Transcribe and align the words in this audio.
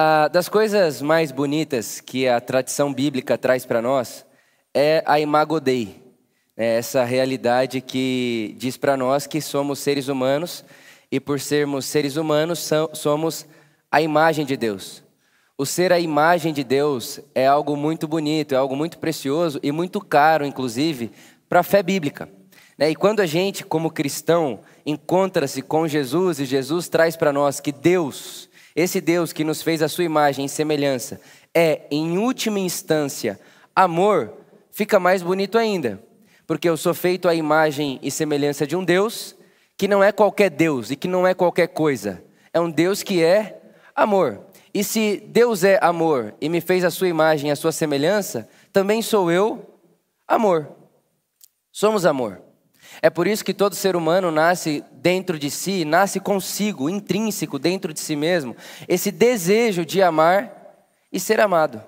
Ah, 0.00 0.28
das 0.28 0.48
coisas 0.48 1.02
mais 1.02 1.32
bonitas 1.32 2.00
que 2.00 2.28
a 2.28 2.40
tradição 2.40 2.94
bíblica 2.94 3.36
traz 3.36 3.66
para 3.66 3.82
nós 3.82 4.24
é 4.72 5.02
a 5.04 5.18
Imago 5.18 5.58
Dei, 5.58 6.00
né? 6.56 6.76
essa 6.76 7.02
realidade 7.02 7.80
que 7.80 8.54
diz 8.56 8.76
para 8.76 8.96
nós 8.96 9.26
que 9.26 9.40
somos 9.40 9.80
seres 9.80 10.06
humanos 10.06 10.64
e 11.10 11.18
por 11.18 11.40
sermos 11.40 11.84
seres 11.84 12.14
humanos 12.14 12.70
somos 12.92 13.44
a 13.90 14.00
imagem 14.00 14.46
de 14.46 14.56
Deus. 14.56 15.02
O 15.58 15.66
ser 15.66 15.92
a 15.92 15.98
imagem 15.98 16.52
de 16.52 16.62
Deus 16.62 17.18
é 17.34 17.48
algo 17.48 17.76
muito 17.76 18.06
bonito, 18.06 18.54
é 18.54 18.56
algo 18.56 18.76
muito 18.76 19.00
precioso 19.00 19.58
e 19.64 19.72
muito 19.72 20.00
caro, 20.00 20.46
inclusive, 20.46 21.10
para 21.48 21.58
a 21.58 21.64
fé 21.64 21.82
bíblica. 21.82 22.28
Né? 22.78 22.90
E 22.90 22.94
quando 22.94 23.18
a 23.18 23.26
gente, 23.26 23.64
como 23.64 23.90
cristão, 23.90 24.60
encontra-se 24.86 25.60
com 25.60 25.88
Jesus 25.88 26.38
e 26.38 26.44
Jesus 26.44 26.88
traz 26.88 27.16
para 27.16 27.32
nós 27.32 27.58
que 27.58 27.72
Deus 27.72 28.47
esse 28.80 29.00
Deus 29.00 29.32
que 29.32 29.42
nos 29.42 29.60
fez 29.60 29.82
a 29.82 29.88
sua 29.88 30.04
imagem 30.04 30.44
e 30.44 30.48
semelhança 30.48 31.20
é, 31.52 31.82
em 31.90 32.16
última 32.16 32.60
instância, 32.60 33.40
amor, 33.74 34.32
fica 34.70 35.00
mais 35.00 35.20
bonito 35.20 35.58
ainda. 35.58 36.00
Porque 36.46 36.68
eu 36.68 36.76
sou 36.76 36.94
feito 36.94 37.28
à 37.28 37.34
imagem 37.34 37.98
e 38.02 38.08
semelhança 38.08 38.64
de 38.64 38.76
um 38.76 38.84
Deus 38.84 39.34
que 39.76 39.88
não 39.88 40.02
é 40.02 40.12
qualquer 40.12 40.48
Deus 40.48 40.92
e 40.92 40.96
que 40.96 41.08
não 41.08 41.26
é 41.26 41.34
qualquer 41.34 41.66
coisa. 41.66 42.22
É 42.52 42.60
um 42.60 42.70
Deus 42.70 43.02
que 43.02 43.20
é 43.20 43.60
amor. 43.96 44.46
E 44.72 44.84
se 44.84 45.24
Deus 45.26 45.64
é 45.64 45.80
amor 45.82 46.34
e 46.40 46.48
me 46.48 46.60
fez 46.60 46.84
a 46.84 46.90
sua 46.90 47.08
imagem 47.08 47.48
e 47.48 47.52
a 47.52 47.56
sua 47.56 47.72
semelhança, 47.72 48.48
também 48.72 49.02
sou 49.02 49.28
eu 49.28 49.74
amor. 50.26 50.68
Somos 51.72 52.06
amor. 52.06 52.47
É 53.00 53.08
por 53.08 53.26
isso 53.26 53.44
que 53.44 53.54
todo 53.54 53.74
ser 53.74 53.96
humano 53.96 54.30
nasce 54.30 54.84
dentro 54.92 55.38
de 55.38 55.50
si, 55.50 55.84
nasce 55.84 56.18
consigo, 56.20 56.90
intrínseco 56.90 57.58
dentro 57.58 57.92
de 57.92 58.00
si 58.00 58.16
mesmo, 58.16 58.56
esse 58.86 59.10
desejo 59.10 59.84
de 59.84 60.02
amar 60.02 60.52
e 61.12 61.20
ser 61.20 61.40
amado. 61.40 61.82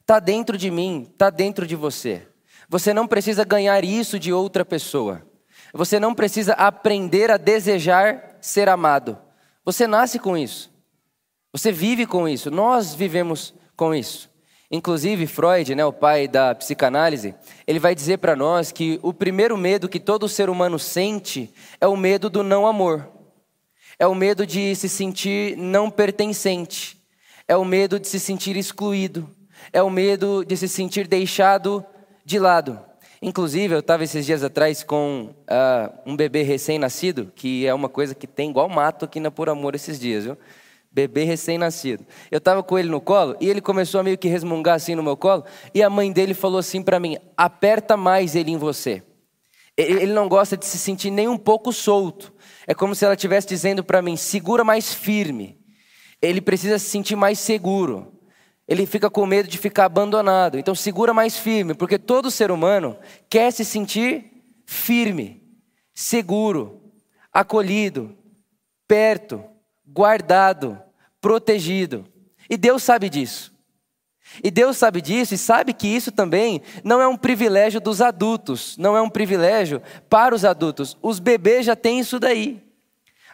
Está 0.00 0.18
dentro 0.18 0.58
de 0.58 0.70
mim, 0.70 1.08
está 1.10 1.30
dentro 1.30 1.66
de 1.66 1.76
você. 1.76 2.26
Você 2.68 2.92
não 2.92 3.06
precisa 3.06 3.44
ganhar 3.44 3.84
isso 3.84 4.18
de 4.18 4.32
outra 4.32 4.64
pessoa. 4.64 5.26
Você 5.72 5.98
não 6.00 6.14
precisa 6.14 6.52
aprender 6.54 7.30
a 7.30 7.36
desejar 7.36 8.36
ser 8.40 8.68
amado. 8.68 9.18
Você 9.64 9.86
nasce 9.86 10.18
com 10.18 10.36
isso. 10.36 10.70
Você 11.52 11.70
vive 11.70 12.06
com 12.06 12.28
isso. 12.28 12.50
Nós 12.50 12.94
vivemos 12.94 13.54
com 13.76 13.94
isso. 13.94 14.31
Inclusive, 14.74 15.26
Freud, 15.26 15.74
né, 15.74 15.84
o 15.84 15.92
pai 15.92 16.26
da 16.26 16.54
psicanálise, 16.54 17.34
ele 17.66 17.78
vai 17.78 17.94
dizer 17.94 18.16
para 18.16 18.34
nós 18.34 18.72
que 18.72 18.98
o 19.02 19.12
primeiro 19.12 19.54
medo 19.54 19.86
que 19.86 20.00
todo 20.00 20.26
ser 20.26 20.48
humano 20.48 20.78
sente 20.78 21.52
é 21.78 21.86
o 21.86 21.94
medo 21.94 22.30
do 22.30 22.42
não 22.42 22.66
amor. 22.66 23.06
É 23.98 24.06
o 24.06 24.14
medo 24.14 24.46
de 24.46 24.74
se 24.74 24.88
sentir 24.88 25.58
não 25.58 25.90
pertencente. 25.90 26.96
É 27.46 27.54
o 27.54 27.66
medo 27.66 28.00
de 28.00 28.08
se 28.08 28.18
sentir 28.18 28.56
excluído. 28.56 29.28
É 29.74 29.82
o 29.82 29.90
medo 29.90 30.42
de 30.42 30.56
se 30.56 30.66
sentir 30.66 31.06
deixado 31.06 31.84
de 32.24 32.38
lado. 32.38 32.80
Inclusive, 33.20 33.74
eu 33.74 33.80
estava 33.80 34.04
esses 34.04 34.24
dias 34.24 34.42
atrás 34.42 34.82
com 34.82 35.34
uh, 35.42 35.92
um 36.06 36.16
bebê 36.16 36.42
recém-nascido, 36.42 37.30
que 37.36 37.66
é 37.66 37.74
uma 37.74 37.90
coisa 37.90 38.14
que 38.14 38.26
tem 38.26 38.48
igual 38.48 38.70
mato 38.70 39.04
aqui 39.04 39.20
na 39.20 39.30
Por 39.30 39.50
Amor 39.50 39.74
esses 39.74 40.00
dias, 40.00 40.24
viu? 40.24 40.38
Bebê 40.92 41.24
recém-nascido. 41.24 42.04
Eu 42.30 42.38
estava 42.38 42.62
com 42.62 42.78
ele 42.78 42.88
no 42.88 43.00
colo 43.00 43.34
e 43.40 43.48
ele 43.48 43.60
começou 43.60 44.00
a 44.00 44.02
meio 44.02 44.18
que 44.18 44.28
resmungar 44.28 44.74
assim 44.74 44.94
no 44.94 45.02
meu 45.02 45.16
colo 45.16 45.44
e 45.74 45.82
a 45.82 45.88
mãe 45.88 46.12
dele 46.12 46.34
falou 46.34 46.58
assim 46.58 46.82
para 46.82 47.00
mim: 47.00 47.16
aperta 47.36 47.96
mais 47.96 48.36
ele 48.36 48.50
em 48.50 48.56
você. 48.56 49.02
Ele 49.74 50.12
não 50.12 50.28
gosta 50.28 50.54
de 50.54 50.66
se 50.66 50.76
sentir 50.76 51.10
nem 51.10 51.28
um 51.28 51.38
pouco 51.38 51.72
solto. 51.72 52.32
É 52.66 52.74
como 52.74 52.94
se 52.94 53.04
ela 53.04 53.14
estivesse 53.14 53.48
dizendo 53.48 53.82
para 53.82 54.02
mim: 54.02 54.16
segura 54.16 54.62
mais 54.62 54.92
firme. 54.92 55.58
Ele 56.20 56.40
precisa 56.40 56.78
se 56.78 56.90
sentir 56.90 57.16
mais 57.16 57.38
seguro. 57.38 58.12
Ele 58.68 58.86
fica 58.86 59.10
com 59.10 59.26
medo 59.26 59.48
de 59.48 59.58
ficar 59.58 59.86
abandonado. 59.86 60.58
Então 60.58 60.74
segura 60.74 61.14
mais 61.14 61.36
firme, 61.36 61.74
porque 61.74 61.98
todo 61.98 62.30
ser 62.30 62.50
humano 62.50 62.96
quer 63.28 63.50
se 63.50 63.64
sentir 63.64 64.30
firme, 64.66 65.42
seguro, 65.94 66.80
acolhido, 67.32 68.16
perto 68.86 69.51
guardado, 69.92 70.80
protegido. 71.20 72.06
E 72.48 72.56
Deus 72.56 72.82
sabe 72.82 73.08
disso. 73.08 73.52
E 74.42 74.50
Deus 74.50 74.76
sabe 74.76 75.00
disso 75.00 75.34
e 75.34 75.38
sabe 75.38 75.72
que 75.72 75.86
isso 75.86 76.10
também 76.10 76.62
não 76.82 77.00
é 77.00 77.06
um 77.06 77.16
privilégio 77.16 77.80
dos 77.80 78.00
adultos, 78.00 78.76
não 78.78 78.96
é 78.96 79.02
um 79.02 79.10
privilégio 79.10 79.82
para 80.08 80.34
os 80.34 80.44
adultos. 80.44 80.96
Os 81.02 81.18
bebês 81.18 81.66
já 81.66 81.76
têm 81.76 82.00
isso 82.00 82.18
daí. 82.18 82.62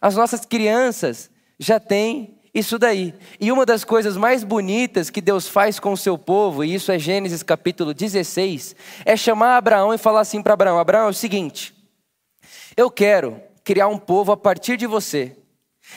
As 0.00 0.16
nossas 0.16 0.44
crianças 0.44 1.30
já 1.58 1.78
têm 1.78 2.38
isso 2.52 2.78
daí. 2.78 3.14
E 3.38 3.52
uma 3.52 3.64
das 3.64 3.84
coisas 3.84 4.16
mais 4.16 4.42
bonitas 4.42 5.10
que 5.10 5.20
Deus 5.20 5.46
faz 5.46 5.78
com 5.78 5.92
o 5.92 5.96
seu 5.96 6.18
povo, 6.18 6.64
e 6.64 6.74
isso 6.74 6.90
é 6.90 6.98
Gênesis 6.98 7.42
capítulo 7.42 7.94
16, 7.94 8.74
é 9.04 9.16
chamar 9.16 9.56
Abraão 9.56 9.94
e 9.94 9.98
falar 9.98 10.20
assim 10.20 10.42
para 10.42 10.54
Abraão: 10.54 10.78
Abraão, 10.78 11.06
é 11.06 11.10
o 11.10 11.14
seguinte, 11.14 11.74
eu 12.76 12.90
quero 12.90 13.40
criar 13.62 13.88
um 13.88 13.98
povo 13.98 14.32
a 14.32 14.36
partir 14.36 14.76
de 14.76 14.86
você. 14.86 15.36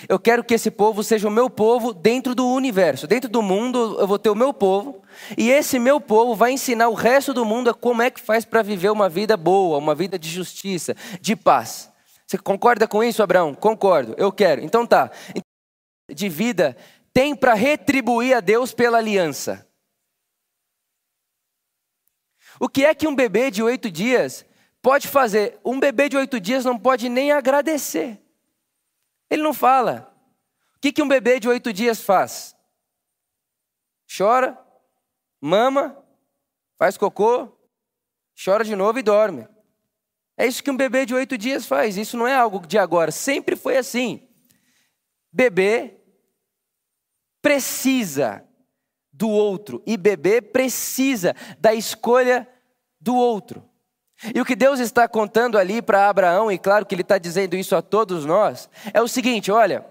Eu 0.08 0.20
quero 0.20 0.44
que 0.44 0.54
esse 0.54 0.72
povo 0.72 1.04
seja 1.04 1.28
o 1.28 1.32
meu 1.32 1.50
povo 1.50 1.94
dentro 1.94 2.34
do 2.34 2.48
universo. 2.48 3.08
Dentro 3.08 3.30
do 3.30 3.42
mundo 3.42 3.98
eu 4.00 4.08
vou 4.08 4.18
ter 4.18 4.30
o 4.30 4.36
meu 4.36 4.54
povo. 4.54 5.02
E 5.38 5.50
esse 5.50 5.78
meu 5.78 6.00
povo 6.00 6.36
vai 6.36 6.52
ensinar 6.52 6.90
o 6.90 6.94
resto 6.94 7.34
do 7.34 7.46
mundo 7.46 7.74
como 7.76 8.02
é 8.02 8.10
que 8.10 8.22
faz 8.22 8.46
para 8.46 8.62
viver 8.62 8.90
uma 8.90 9.10
vida 9.10 9.36
boa, 9.36 9.78
uma 9.78 9.94
vida 9.94 10.18
de 10.18 10.30
justiça, 10.30 10.96
de 11.20 11.36
paz. 11.36 11.92
Você 12.26 12.38
concorda 12.38 12.88
com 12.88 13.04
isso, 13.04 13.22
Abraão? 13.22 13.54
Concordo, 13.54 14.16
eu 14.18 14.32
quero. 14.32 14.62
Então 14.62 14.86
tá. 14.86 15.12
De 16.10 16.30
vida 16.30 16.78
tem 17.14 17.36
para 17.36 17.54
retribuir 17.54 18.36
a 18.36 18.40
Deus 18.40 18.74
pela 18.74 18.98
aliança. 18.98 19.68
O 22.60 22.70
que 22.70 22.86
é 22.86 22.94
que 22.94 23.08
um 23.08 23.16
bebê 23.16 23.50
de 23.50 23.64
oito 23.64 23.90
dias 23.90 24.46
pode 24.82 25.08
fazer? 25.08 25.60
Um 25.66 25.80
bebê 25.80 26.08
de 26.08 26.16
oito 26.16 26.40
dias 26.40 26.64
não 26.64 26.78
pode 26.78 27.10
nem 27.10 27.32
agradecer. 27.32 28.21
Ele 29.32 29.42
não 29.42 29.54
fala. 29.54 30.14
O 30.76 30.80
que, 30.82 30.92
que 30.92 31.02
um 31.02 31.08
bebê 31.08 31.40
de 31.40 31.48
oito 31.48 31.72
dias 31.72 32.02
faz? 32.02 32.54
Chora, 34.18 34.60
mama, 35.40 35.98
faz 36.78 36.98
cocô, 36.98 37.58
chora 38.44 38.66
de 38.66 38.76
novo 38.76 39.00
e 39.00 39.04
dorme. 39.04 39.48
É 40.36 40.46
isso 40.46 40.62
que 40.62 40.70
um 40.70 40.76
bebê 40.76 41.06
de 41.06 41.14
oito 41.14 41.38
dias 41.38 41.66
faz. 41.66 41.96
Isso 41.96 42.18
não 42.18 42.28
é 42.28 42.36
algo 42.36 42.68
de 42.68 42.78
agora. 42.78 43.10
Sempre 43.10 43.56
foi 43.56 43.78
assim. 43.78 44.28
Bebê 45.32 45.98
precisa 47.42 48.46
do 49.14 49.30
outro 49.30 49.82
e 49.86 49.96
bebê 49.96 50.42
precisa 50.42 51.34
da 51.58 51.74
escolha 51.74 52.50
do 53.00 53.16
outro. 53.16 53.71
E 54.34 54.40
o 54.40 54.46
que 54.46 54.56
Deus 54.56 54.80
está 54.80 55.08
contando 55.08 55.58
ali 55.58 55.82
para 55.82 56.10
Abraão, 56.10 56.52
e 56.52 56.58
claro 56.58 56.86
que 56.86 56.94
Ele 56.94 57.02
está 57.02 57.18
dizendo 57.18 57.56
isso 57.56 57.76
a 57.76 57.82
todos 57.82 58.26
nós, 58.26 58.70
é 58.94 59.02
o 59.02 59.08
seguinte: 59.08 59.52
olha, 59.52 59.86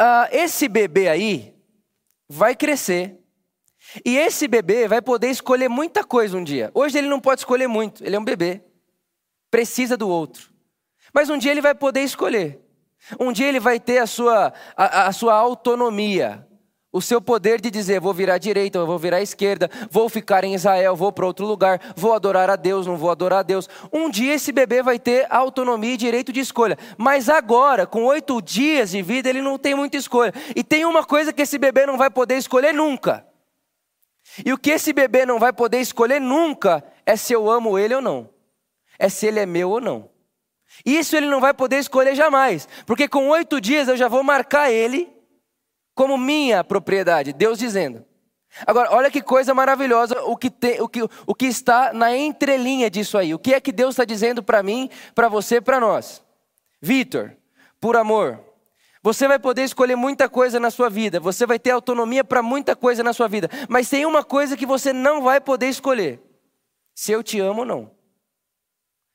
uh, 0.00 0.28
esse 0.32 0.68
bebê 0.68 1.08
aí 1.08 1.54
vai 2.28 2.56
crescer, 2.56 3.18
e 4.04 4.16
esse 4.16 4.48
bebê 4.48 4.88
vai 4.88 5.00
poder 5.00 5.28
escolher 5.28 5.68
muita 5.68 6.02
coisa 6.02 6.36
um 6.36 6.42
dia. 6.42 6.70
Hoje 6.74 6.98
ele 6.98 7.08
não 7.08 7.20
pode 7.20 7.42
escolher 7.42 7.68
muito, 7.68 8.04
ele 8.04 8.16
é 8.16 8.18
um 8.18 8.24
bebê, 8.24 8.62
precisa 9.50 9.96
do 9.96 10.08
outro. 10.08 10.52
Mas 11.12 11.30
um 11.30 11.38
dia 11.38 11.52
ele 11.52 11.60
vai 11.60 11.74
poder 11.74 12.00
escolher. 12.00 12.60
Um 13.20 13.32
dia 13.32 13.46
ele 13.46 13.60
vai 13.60 13.78
ter 13.78 13.98
a 13.98 14.06
sua, 14.06 14.52
a, 14.76 15.06
a 15.06 15.12
sua 15.12 15.34
autonomia 15.34 16.44
o 16.94 17.02
seu 17.02 17.20
poder 17.20 17.60
de 17.60 17.72
dizer, 17.72 17.98
vou 17.98 18.14
virar 18.14 18.34
à 18.34 18.38
direita, 18.38 18.84
vou 18.84 18.96
virar 18.96 19.16
à 19.16 19.20
esquerda, 19.20 19.68
vou 19.90 20.08
ficar 20.08 20.44
em 20.44 20.54
Israel, 20.54 20.94
vou 20.94 21.10
para 21.10 21.26
outro 21.26 21.44
lugar, 21.44 21.80
vou 21.96 22.14
adorar 22.14 22.48
a 22.48 22.54
Deus, 22.54 22.86
não 22.86 22.96
vou 22.96 23.10
adorar 23.10 23.40
a 23.40 23.42
Deus. 23.42 23.68
Um 23.92 24.08
dia 24.08 24.34
esse 24.34 24.52
bebê 24.52 24.80
vai 24.80 24.96
ter 24.96 25.26
autonomia 25.28 25.94
e 25.94 25.96
direito 25.96 26.32
de 26.32 26.38
escolha. 26.38 26.78
Mas 26.96 27.28
agora, 27.28 27.84
com 27.84 28.04
oito 28.04 28.40
dias 28.40 28.92
de 28.92 29.02
vida, 29.02 29.28
ele 29.28 29.42
não 29.42 29.58
tem 29.58 29.74
muita 29.74 29.96
escolha. 29.96 30.32
E 30.54 30.62
tem 30.62 30.84
uma 30.84 31.02
coisa 31.02 31.32
que 31.32 31.42
esse 31.42 31.58
bebê 31.58 31.84
não 31.84 31.98
vai 31.98 32.10
poder 32.10 32.36
escolher 32.36 32.72
nunca. 32.72 33.26
E 34.46 34.52
o 34.52 34.58
que 34.58 34.70
esse 34.70 34.92
bebê 34.92 35.26
não 35.26 35.40
vai 35.40 35.52
poder 35.52 35.80
escolher 35.80 36.20
nunca 36.20 36.84
é 37.04 37.16
se 37.16 37.32
eu 37.32 37.50
amo 37.50 37.76
ele 37.76 37.96
ou 37.96 38.00
não. 38.00 38.30
É 39.00 39.08
se 39.08 39.26
ele 39.26 39.40
é 39.40 39.46
meu 39.46 39.68
ou 39.68 39.80
não. 39.80 40.08
Isso 40.86 41.16
ele 41.16 41.26
não 41.26 41.40
vai 41.40 41.52
poder 41.52 41.78
escolher 41.78 42.14
jamais. 42.14 42.68
Porque 42.86 43.08
com 43.08 43.30
oito 43.30 43.60
dias 43.60 43.88
eu 43.88 43.96
já 43.96 44.06
vou 44.06 44.22
marcar 44.22 44.70
ele 44.70 45.12
como 45.94 46.18
minha 46.18 46.64
propriedade, 46.64 47.32
Deus 47.32 47.58
dizendo. 47.58 48.04
Agora, 48.66 48.92
olha 48.92 49.10
que 49.10 49.20
coisa 49.20 49.52
maravilhosa 49.52 50.22
o 50.22 50.36
que, 50.36 50.48
te, 50.48 50.80
o 50.80 50.88
que, 50.88 51.02
o 51.26 51.34
que 51.34 51.46
está 51.46 51.92
na 51.92 52.16
entrelinha 52.16 52.88
disso 52.88 53.18
aí. 53.18 53.34
O 53.34 53.38
que 53.38 53.52
é 53.52 53.60
que 53.60 53.72
Deus 53.72 53.94
está 53.94 54.04
dizendo 54.04 54.42
para 54.42 54.62
mim, 54.62 54.88
para 55.14 55.28
você, 55.28 55.60
para 55.60 55.80
nós? 55.80 56.22
Vitor, 56.80 57.36
por 57.80 57.96
amor, 57.96 58.40
você 59.02 59.26
vai 59.26 59.38
poder 59.38 59.64
escolher 59.64 59.96
muita 59.96 60.28
coisa 60.28 60.60
na 60.60 60.70
sua 60.70 60.88
vida, 60.88 61.20
você 61.20 61.44
vai 61.44 61.58
ter 61.58 61.72
autonomia 61.72 62.24
para 62.24 62.42
muita 62.42 62.74
coisa 62.74 63.02
na 63.02 63.12
sua 63.12 63.28
vida, 63.28 63.50
mas 63.68 63.90
tem 63.90 64.06
uma 64.06 64.24
coisa 64.24 64.56
que 64.56 64.64
você 64.64 64.92
não 64.92 65.20
vai 65.20 65.40
poder 65.40 65.68
escolher: 65.68 66.22
se 66.94 67.12
eu 67.12 67.22
te 67.22 67.38
amo 67.40 67.60
ou 67.60 67.66
não, 67.66 67.90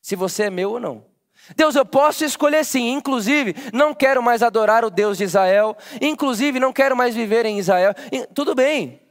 se 0.02 0.16
você 0.16 0.44
é 0.44 0.50
meu 0.50 0.72
ou 0.74 0.80
não. 0.80 1.09
Deus, 1.56 1.76
eu 1.76 1.86
posso 1.86 2.24
escolher 2.24 2.64
sim, 2.64 2.90
inclusive, 2.90 3.56
não 3.74 3.94
quero 3.94 4.22
mais 4.22 4.44
adorar 4.44 4.86
o 4.86 4.90
Deus 4.90 5.18
de 5.18 5.24
Israel, 5.24 5.76
inclusive, 6.02 6.60
não 6.60 6.72
quero 6.72 6.96
mais 6.96 7.16
viver 7.16 7.46
em 7.46 7.58
Israel. 7.58 7.94
Tudo 8.34 8.54
bem, 8.54 9.02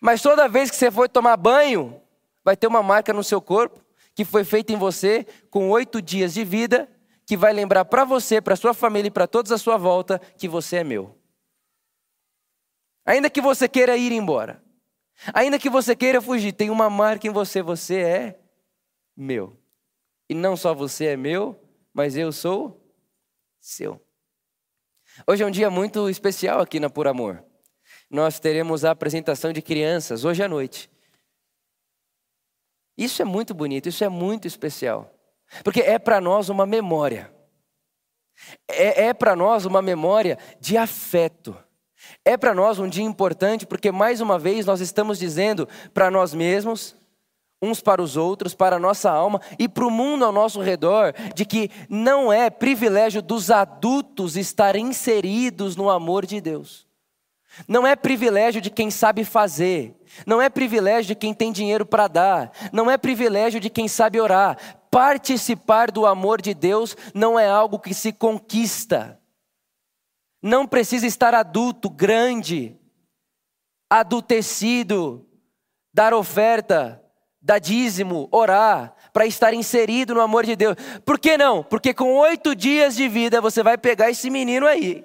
mas 0.00 0.22
toda 0.22 0.48
vez 0.48 0.70
que 0.70 0.76
você 0.76 0.90
for 0.90 1.08
tomar 1.08 1.36
banho, 1.36 2.00
vai 2.44 2.56
ter 2.56 2.66
uma 2.66 2.82
marca 2.82 3.12
no 3.12 3.24
seu 3.24 3.40
corpo 3.40 3.84
que 4.14 4.24
foi 4.24 4.44
feita 4.44 4.72
em 4.72 4.76
você 4.76 5.26
com 5.50 5.70
oito 5.70 6.02
dias 6.02 6.34
de 6.34 6.44
vida, 6.44 6.88
que 7.26 7.36
vai 7.36 7.52
lembrar 7.52 7.84
para 7.84 8.04
você, 8.04 8.40
para 8.40 8.56
sua 8.56 8.74
família 8.74 9.08
e 9.08 9.12
para 9.12 9.26
todos 9.26 9.52
à 9.52 9.58
sua 9.58 9.76
volta 9.76 10.18
que 10.36 10.48
você 10.48 10.78
é 10.78 10.84
meu. 10.84 11.16
Ainda 13.04 13.30
que 13.30 13.40
você 13.40 13.68
queira 13.68 13.96
ir 13.96 14.12
embora, 14.12 14.62
ainda 15.32 15.58
que 15.58 15.70
você 15.70 15.94
queira 15.94 16.20
fugir, 16.20 16.52
tem 16.52 16.70
uma 16.70 16.90
marca 16.90 17.26
em 17.26 17.30
você, 17.30 17.62
você 17.62 18.00
é 18.00 18.40
meu. 19.16 19.56
E 20.28 20.34
não 20.34 20.56
só 20.56 20.74
você 20.74 21.06
é 21.06 21.16
meu, 21.16 21.58
mas 21.98 22.16
eu 22.16 22.30
sou 22.30 22.80
seu. 23.58 24.00
Hoje 25.26 25.42
é 25.42 25.46
um 25.46 25.50
dia 25.50 25.68
muito 25.68 26.08
especial 26.08 26.60
aqui 26.60 26.78
na 26.78 26.88
Por 26.88 27.08
Amor. 27.08 27.44
Nós 28.08 28.38
teremos 28.38 28.84
a 28.84 28.92
apresentação 28.92 29.52
de 29.52 29.60
crianças 29.60 30.24
hoje 30.24 30.40
à 30.40 30.46
noite. 30.46 30.88
Isso 32.96 33.20
é 33.20 33.24
muito 33.24 33.52
bonito, 33.52 33.88
isso 33.88 34.04
é 34.04 34.08
muito 34.08 34.46
especial. 34.46 35.12
Porque 35.64 35.80
é 35.80 35.98
para 35.98 36.20
nós 36.20 36.48
uma 36.48 36.64
memória. 36.64 37.34
É, 38.68 39.06
é 39.06 39.12
para 39.12 39.34
nós 39.34 39.64
uma 39.64 39.82
memória 39.82 40.38
de 40.60 40.76
afeto. 40.76 41.60
É 42.24 42.36
para 42.36 42.54
nós 42.54 42.78
um 42.78 42.86
dia 42.88 43.02
importante, 43.02 43.66
porque 43.66 43.90
mais 43.90 44.20
uma 44.20 44.38
vez 44.38 44.64
nós 44.64 44.80
estamos 44.80 45.18
dizendo 45.18 45.68
para 45.92 46.12
nós 46.12 46.32
mesmos, 46.32 46.94
uns 47.60 47.80
para 47.80 48.02
os 48.02 48.16
outros, 48.16 48.54
para 48.54 48.76
a 48.76 48.78
nossa 48.78 49.10
alma 49.10 49.40
e 49.58 49.68
para 49.68 49.86
o 49.86 49.90
mundo 49.90 50.24
ao 50.24 50.32
nosso 50.32 50.60
redor, 50.60 51.12
de 51.34 51.44
que 51.44 51.70
não 51.88 52.32
é 52.32 52.50
privilégio 52.50 53.20
dos 53.20 53.50
adultos 53.50 54.36
estar 54.36 54.76
inseridos 54.76 55.74
no 55.74 55.90
amor 55.90 56.24
de 56.24 56.40
Deus. 56.40 56.86
Não 57.66 57.86
é 57.86 57.96
privilégio 57.96 58.60
de 58.60 58.70
quem 58.70 58.90
sabe 58.90 59.24
fazer, 59.24 59.96
não 60.26 60.40
é 60.40 60.48
privilégio 60.48 61.08
de 61.08 61.14
quem 61.14 61.34
tem 61.34 61.50
dinheiro 61.50 61.84
para 61.84 62.06
dar, 62.06 62.52
não 62.72 62.90
é 62.90 62.96
privilégio 62.96 63.58
de 63.58 63.68
quem 63.68 63.88
sabe 63.88 64.20
orar. 64.20 64.56
Participar 64.90 65.90
do 65.90 66.06
amor 66.06 66.40
de 66.40 66.54
Deus 66.54 66.96
não 67.12 67.38
é 67.38 67.48
algo 67.48 67.78
que 67.78 67.92
se 67.92 68.12
conquista. 68.12 69.20
Não 70.40 70.66
precisa 70.66 71.06
estar 71.06 71.34
adulto, 71.34 71.90
grande, 71.90 72.78
adultecido, 73.90 75.26
dar 75.92 76.14
oferta, 76.14 77.02
dar 77.48 77.58
dízimo, 77.58 78.28
orar, 78.30 78.94
para 79.10 79.24
estar 79.24 79.54
inserido 79.54 80.14
no 80.14 80.20
amor 80.20 80.44
de 80.44 80.54
Deus. 80.54 80.76
Por 81.02 81.18
que 81.18 81.38
não? 81.38 81.64
Porque 81.64 81.94
com 81.94 82.14
oito 82.18 82.54
dias 82.54 82.94
de 82.94 83.08
vida 83.08 83.40
você 83.40 83.62
vai 83.62 83.78
pegar 83.78 84.10
esse 84.10 84.28
menino 84.28 84.66
aí. 84.66 85.02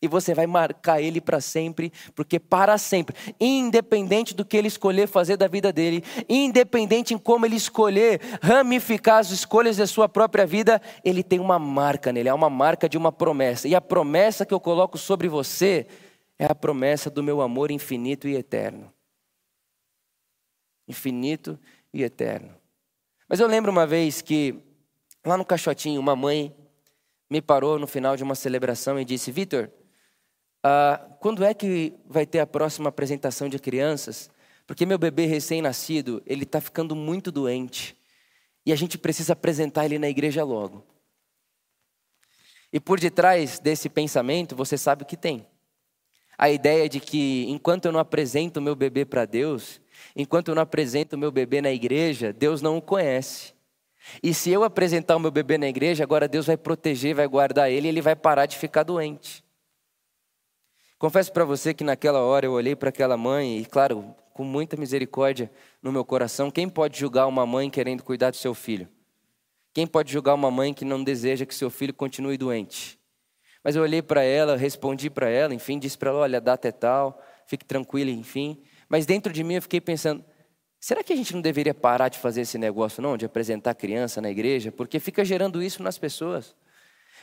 E 0.00 0.08
você 0.08 0.32
vai 0.32 0.46
marcar 0.46 1.02
ele 1.02 1.20
para 1.20 1.38
sempre, 1.38 1.92
porque 2.14 2.40
para 2.40 2.78
sempre, 2.78 3.14
independente 3.38 4.34
do 4.34 4.42
que 4.42 4.56
ele 4.56 4.68
escolher 4.68 5.06
fazer 5.06 5.36
da 5.36 5.48
vida 5.48 5.70
dele, 5.70 6.02
independente 6.30 7.12
em 7.12 7.18
como 7.18 7.44
ele 7.44 7.56
escolher 7.56 8.22
ramificar 8.40 9.18
as 9.18 9.30
escolhas 9.30 9.76
da 9.76 9.86
sua 9.86 10.08
própria 10.08 10.46
vida, 10.46 10.80
ele 11.04 11.22
tem 11.22 11.40
uma 11.40 11.58
marca 11.58 12.10
nele, 12.10 12.30
é 12.30 12.34
uma 12.34 12.48
marca 12.48 12.88
de 12.88 12.96
uma 12.96 13.12
promessa. 13.12 13.68
E 13.68 13.74
a 13.74 13.82
promessa 13.82 14.46
que 14.46 14.54
eu 14.54 14.60
coloco 14.60 14.96
sobre 14.96 15.28
você 15.28 15.86
é 16.38 16.46
a 16.46 16.54
promessa 16.54 17.10
do 17.10 17.22
meu 17.22 17.42
amor 17.42 17.70
infinito 17.70 18.26
e 18.26 18.34
eterno. 18.34 18.95
Infinito 20.88 21.58
e 21.92 22.02
eterno. 22.02 22.54
Mas 23.28 23.40
eu 23.40 23.46
lembro 23.46 23.70
uma 23.72 23.86
vez 23.86 24.22
que, 24.22 24.62
lá 25.24 25.36
no 25.36 25.44
Caixotinho, 25.44 26.00
uma 26.00 26.14
mãe 26.14 26.54
me 27.28 27.42
parou 27.42 27.78
no 27.78 27.86
final 27.86 28.16
de 28.16 28.22
uma 28.22 28.34
celebração 28.34 28.98
e 29.00 29.04
disse: 29.04 29.32
Vitor, 29.32 29.70
ah, 30.62 31.16
quando 31.20 31.44
é 31.44 31.52
que 31.54 31.94
vai 32.06 32.26
ter 32.26 32.40
a 32.40 32.46
próxima 32.46 32.88
apresentação 32.88 33.48
de 33.48 33.58
crianças? 33.58 34.30
Porque 34.66 34.84
meu 34.84 34.98
bebê 34.98 35.26
recém-nascido, 35.26 36.22
ele 36.26 36.42
está 36.42 36.60
ficando 36.60 36.96
muito 36.96 37.30
doente. 37.30 37.96
E 38.64 38.72
a 38.72 38.76
gente 38.76 38.98
precisa 38.98 39.32
apresentar 39.32 39.84
ele 39.84 39.98
na 39.98 40.08
igreja 40.08 40.42
logo. 40.42 40.84
E 42.72 42.80
por 42.80 42.98
detrás 42.98 43.60
desse 43.60 43.88
pensamento, 43.88 44.56
você 44.56 44.76
sabe 44.76 45.04
o 45.04 45.06
que 45.06 45.16
tem. 45.16 45.46
A 46.36 46.50
ideia 46.50 46.88
de 46.88 46.98
que 46.98 47.46
enquanto 47.48 47.84
eu 47.86 47.92
não 47.92 48.00
apresento 48.00 48.60
meu 48.60 48.74
bebê 48.74 49.04
para 49.04 49.24
Deus, 49.24 49.80
enquanto 50.14 50.48
eu 50.48 50.54
não 50.54 50.62
apresento 50.62 51.16
o 51.16 51.18
meu 51.18 51.30
bebê 51.30 51.60
na 51.60 51.72
igreja, 51.72 52.32
Deus 52.32 52.62
não 52.62 52.76
o 52.78 52.82
conhece. 52.82 53.54
E 54.22 54.32
se 54.32 54.50
eu 54.50 54.62
apresentar 54.62 55.16
o 55.16 55.20
meu 55.20 55.30
bebê 55.30 55.58
na 55.58 55.68
igreja, 55.68 56.04
agora 56.04 56.28
Deus 56.28 56.46
vai 56.46 56.56
proteger, 56.56 57.14
vai 57.14 57.26
guardar 57.26 57.70
ele 57.70 57.86
e 57.86 57.90
ele 57.90 58.00
vai 58.00 58.14
parar 58.14 58.46
de 58.46 58.56
ficar 58.56 58.82
doente. 58.82 59.44
Confesso 60.98 61.32
para 61.32 61.44
você 61.44 61.74
que 61.74 61.84
naquela 61.84 62.20
hora 62.20 62.46
eu 62.46 62.52
olhei 62.52 62.74
para 62.74 62.88
aquela 62.88 63.16
mãe 63.16 63.58
e, 63.58 63.66
claro, 63.66 64.14
com 64.32 64.44
muita 64.44 64.76
misericórdia 64.76 65.50
no 65.82 65.92
meu 65.92 66.04
coração, 66.04 66.50
quem 66.50 66.68
pode 66.68 66.98
julgar 66.98 67.26
uma 67.26 67.44
mãe 67.44 67.68
querendo 67.68 68.02
cuidar 68.02 68.30
do 68.30 68.36
seu 68.36 68.54
filho? 68.54 68.88
Quem 69.74 69.86
pode 69.86 70.10
julgar 70.10 70.34
uma 70.34 70.50
mãe 70.50 70.72
que 70.72 70.84
não 70.84 71.04
deseja 71.04 71.44
que 71.44 71.54
seu 71.54 71.68
filho 71.68 71.92
continue 71.92 72.38
doente? 72.38 72.98
Mas 73.62 73.76
eu 73.76 73.82
olhei 73.82 74.00
para 74.00 74.22
ela, 74.22 74.56
respondi 74.56 75.10
para 75.10 75.28
ela, 75.28 75.52
enfim, 75.52 75.78
disse 75.78 75.98
para 75.98 76.10
ela: 76.10 76.20
olha, 76.20 76.38
a 76.38 76.40
data 76.40 76.68
é 76.68 76.72
tal, 76.72 77.22
fique 77.46 77.64
tranquila, 77.64 78.10
enfim. 78.10 78.62
Mas 78.88 79.06
dentro 79.06 79.32
de 79.32 79.42
mim 79.42 79.54
eu 79.54 79.62
fiquei 79.62 79.80
pensando: 79.80 80.24
será 80.80 81.02
que 81.02 81.12
a 81.12 81.16
gente 81.16 81.34
não 81.34 81.40
deveria 81.40 81.74
parar 81.74 82.08
de 82.08 82.18
fazer 82.18 82.42
esse 82.42 82.58
negócio, 82.58 83.02
não, 83.02 83.16
de 83.16 83.24
apresentar 83.24 83.74
criança 83.74 84.20
na 84.20 84.30
igreja? 84.30 84.72
Porque 84.72 84.98
fica 85.00 85.24
gerando 85.24 85.62
isso 85.62 85.82
nas 85.82 85.98
pessoas 85.98 86.54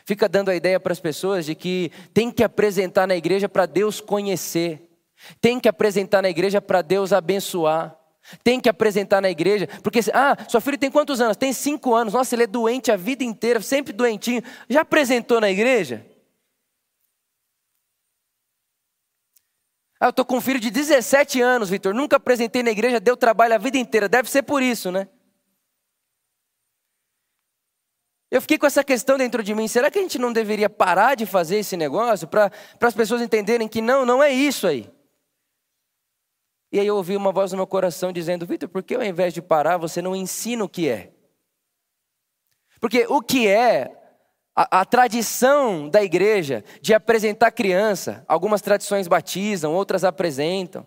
fica 0.05 0.27
dando 0.27 0.49
a 0.49 0.55
ideia 0.55 0.79
para 0.79 0.93
as 0.93 0.99
pessoas 0.99 1.45
de 1.45 1.55
que 1.55 1.91
tem 2.13 2.29
que 2.31 2.43
apresentar 2.43 3.07
na 3.07 3.15
igreja 3.15 3.47
para 3.47 3.65
Deus 3.65 4.01
conhecer, 4.01 4.89
tem 5.39 5.59
que 5.59 5.69
apresentar 5.69 6.21
na 6.21 6.29
igreja 6.29 6.61
para 6.61 6.81
Deus 6.81 7.13
abençoar. 7.13 7.97
Tem 8.41 8.57
que 8.57 8.69
apresentar 8.69 9.21
na 9.21 9.29
igreja, 9.29 9.67
porque, 9.83 9.99
ah, 10.13 10.37
sua 10.47 10.61
filha 10.61 10.77
tem 10.77 10.89
quantos 10.89 11.19
anos? 11.19 11.35
Tem 11.35 11.51
cinco 11.51 11.93
anos, 11.93 12.13
nossa, 12.13 12.33
ele 12.33 12.43
é 12.43 12.47
doente 12.47 12.89
a 12.89 12.95
vida 12.95 13.21
inteira, 13.21 13.59
sempre 13.59 13.91
doentinho. 13.91 14.41
Já 14.69 14.79
apresentou 14.79 15.41
na 15.41 15.51
igreja? 15.51 16.05
Ah, 20.03 20.07
eu 20.07 20.09
estou 20.09 20.25
com 20.25 20.35
um 20.35 20.41
filho 20.41 20.59
de 20.59 20.69
17 20.69 21.39
anos, 21.39 21.69
Vitor, 21.69 21.93
nunca 21.93 22.17
apresentei 22.17 22.61
na 22.61 22.71
igreja, 22.71 22.99
deu 22.99 23.15
trabalho 23.15 23.55
a 23.55 23.57
vida 23.57 23.77
inteira, 23.77 24.09
deve 24.09 24.29
ser 24.29 24.43
por 24.43 24.61
isso, 24.61 24.91
né? 24.91 25.07
Eu 28.29 28.41
fiquei 28.41 28.57
com 28.57 28.65
essa 28.65 28.83
questão 28.83 29.17
dentro 29.17 29.41
de 29.41 29.55
mim: 29.55 29.65
será 29.65 29.89
que 29.89 29.97
a 29.97 30.01
gente 30.01 30.19
não 30.19 30.33
deveria 30.33 30.69
parar 30.69 31.15
de 31.15 31.25
fazer 31.25 31.59
esse 31.59 31.77
negócio 31.77 32.27
para 32.27 32.51
as 32.81 32.93
pessoas 32.93 33.21
entenderem 33.21 33.65
que 33.65 33.79
não, 33.79 34.05
não 34.05 34.21
é 34.21 34.29
isso 34.29 34.67
aí? 34.67 34.91
E 36.69 36.81
aí 36.81 36.87
eu 36.87 36.97
ouvi 36.97 37.15
uma 37.15 37.31
voz 37.31 37.53
no 37.53 37.57
meu 37.59 37.67
coração 37.67 38.11
dizendo: 38.11 38.45
Vitor, 38.45 38.67
por 38.67 38.83
que 38.83 38.95
ao 38.95 39.03
invés 39.03 39.33
de 39.33 39.41
parar, 39.41 39.77
você 39.77 40.01
não 40.01 40.13
ensina 40.13 40.65
o 40.65 40.67
que 40.67 40.89
é? 40.89 41.13
Porque 42.81 43.05
o 43.07 43.21
que 43.21 43.47
é 43.47 44.02
a, 44.55 44.81
a, 44.81 44.85
tradição 44.85 45.89
da 45.89 46.03
igreja 46.03 46.63
de 46.81 46.93
apresentar 46.93 47.51
criança, 47.51 48.23
algumas 48.27 48.61
tradições 48.61 49.07
batizam, 49.07 49.73
outras 49.73 50.03
apresentam. 50.03 50.85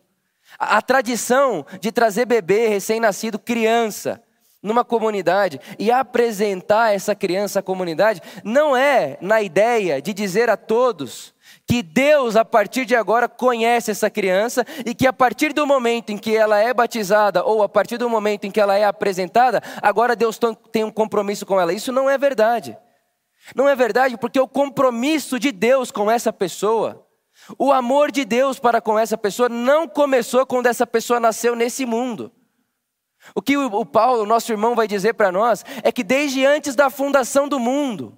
A, 0.59 0.77
a 0.77 0.83
tradição 0.83 1.67
de 1.81 1.91
trazer 1.91 2.27
bebê 2.27 2.69
recém-nascido, 2.69 3.39
criança, 3.39 4.23
numa 4.63 4.85
comunidade 4.85 5.61
e 5.79 5.91
apresentar 5.91 6.95
essa 6.95 7.15
criança 7.15 7.61
à 7.61 7.63
comunidade 7.63 8.21
não 8.43 8.77
é 8.77 9.17
na 9.21 9.41
ideia 9.41 10.03
de 10.03 10.13
dizer 10.13 10.51
a 10.51 10.57
todos 10.57 11.35
que 11.67 11.83
Deus, 11.83 12.37
a 12.37 12.45
partir 12.45 12.85
de 12.85 12.95
agora, 12.95 13.29
conhece 13.29 13.91
essa 13.91 14.11
criança 14.11 14.65
e 14.85 14.95
que 14.95 15.07
a 15.07 15.13
partir 15.13 15.53
do 15.53 15.67
momento 15.67 16.11
em 16.11 16.19
que 16.19 16.37
ela 16.37 16.59
é 16.59 16.73
batizada 16.73 17.45
ou 17.45 17.63
a 17.63 17.69
partir 17.69 17.99
do 17.99 18.09
momento 18.09 18.45
em 18.45 18.51
que 18.51 18.61
ela 18.61 18.77
é 18.77 18.85
apresentada, 18.85 19.63
agora 19.83 20.17
Deus 20.17 20.39
tem 20.71 20.85
um 20.85 20.91
compromisso 20.91 21.45
com 21.47 21.61
ela. 21.61 21.73
Isso 21.73 21.93
não 21.93 22.09
é 22.09 22.17
verdade. 22.17 22.77
Não 23.55 23.69
é 23.69 23.75
verdade 23.75 24.17
porque 24.17 24.41
o 24.41 24.49
compromisso 24.49 25.39
de 25.39 25.53
Deus 25.53 25.91
com 25.91 26.11
essa 26.11 26.33
pessoa, 26.33 27.07
o 27.59 27.73
amor 27.73 28.11
de 28.11 28.25
Deus 28.25 28.59
para 28.59 28.81
com 28.81 28.99
essa 28.99 29.17
pessoa, 29.17 29.49
não 29.49 29.87
começou 29.87 30.45
quando 30.47 30.67
essa 30.67 30.87
pessoa 30.87 31.21
nasceu 31.21 31.55
nesse 31.55 31.87
mundo. 31.87 32.33
O 33.35 33.43
que 33.43 33.57
o 33.57 33.85
Paulo, 33.85 34.27
nosso 34.27 34.53
irmão, 34.53 34.75
vai 34.75 34.87
dizer 34.87 35.15
para 35.15 35.33
nós 35.33 35.65
é 35.83 35.91
que 35.91 36.05
desde 36.05 36.45
antes 36.45 36.75
da 36.75 36.91
fundação 36.91 37.49
do 37.49 37.59
mundo, 37.59 38.17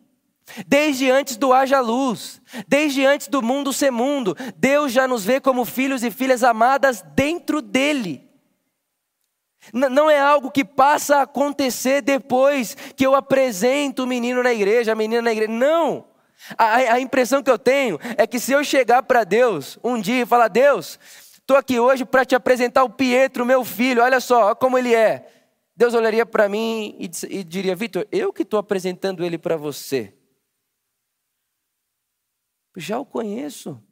desde 0.66 1.10
antes 1.10 1.36
do 1.36 1.52
haja 1.52 1.80
luz, 1.80 2.40
desde 2.66 3.04
antes 3.04 3.28
do 3.28 3.42
mundo 3.42 3.72
ser 3.72 3.90
mundo, 3.90 4.36
Deus 4.56 4.92
já 4.92 5.08
nos 5.08 5.24
vê 5.24 5.40
como 5.40 5.64
filhos 5.64 6.02
e 6.02 6.10
filhas 6.10 6.42
amadas 6.42 7.02
dentro 7.14 7.62
dele. 7.62 8.27
Não 9.72 10.10
é 10.10 10.18
algo 10.18 10.50
que 10.50 10.64
passa 10.64 11.18
a 11.18 11.22
acontecer 11.22 12.02
depois 12.02 12.76
que 12.96 13.06
eu 13.06 13.14
apresento 13.14 14.04
o 14.04 14.06
menino 14.06 14.42
na 14.42 14.52
igreja, 14.52 14.92
a 14.92 14.96
menina 14.96 15.22
na 15.22 15.32
igreja. 15.32 15.52
Não. 15.52 16.06
A, 16.56 16.76
a 16.76 17.00
impressão 17.00 17.42
que 17.42 17.50
eu 17.50 17.58
tenho 17.58 17.98
é 18.16 18.26
que 18.26 18.38
se 18.38 18.52
eu 18.52 18.62
chegar 18.62 19.02
para 19.02 19.24
Deus 19.24 19.78
um 19.82 20.00
dia 20.00 20.22
e 20.22 20.26
falar, 20.26 20.48
Deus, 20.48 20.98
Estou 21.48 21.56
aqui 21.56 21.80
hoje 21.80 22.04
para 22.04 22.26
te 22.26 22.34
apresentar 22.34 22.84
o 22.84 22.90
Pietro, 22.90 23.46
meu 23.46 23.64
filho. 23.64 24.02
Olha 24.02 24.20
só, 24.20 24.48
olha 24.48 24.54
como 24.54 24.76
ele 24.76 24.94
é. 24.94 25.32
Deus 25.74 25.94
olharia 25.94 26.26
para 26.26 26.46
mim 26.46 26.94
e, 26.98 27.10
e 27.38 27.42
diria: 27.42 27.74
Vitor, 27.74 28.06
eu 28.12 28.34
que 28.34 28.42
estou 28.42 28.60
apresentando 28.60 29.24
ele 29.24 29.38
para 29.38 29.56
você. 29.56 30.14
Já 32.76 32.98
o 32.98 33.06
conheço. 33.06 33.82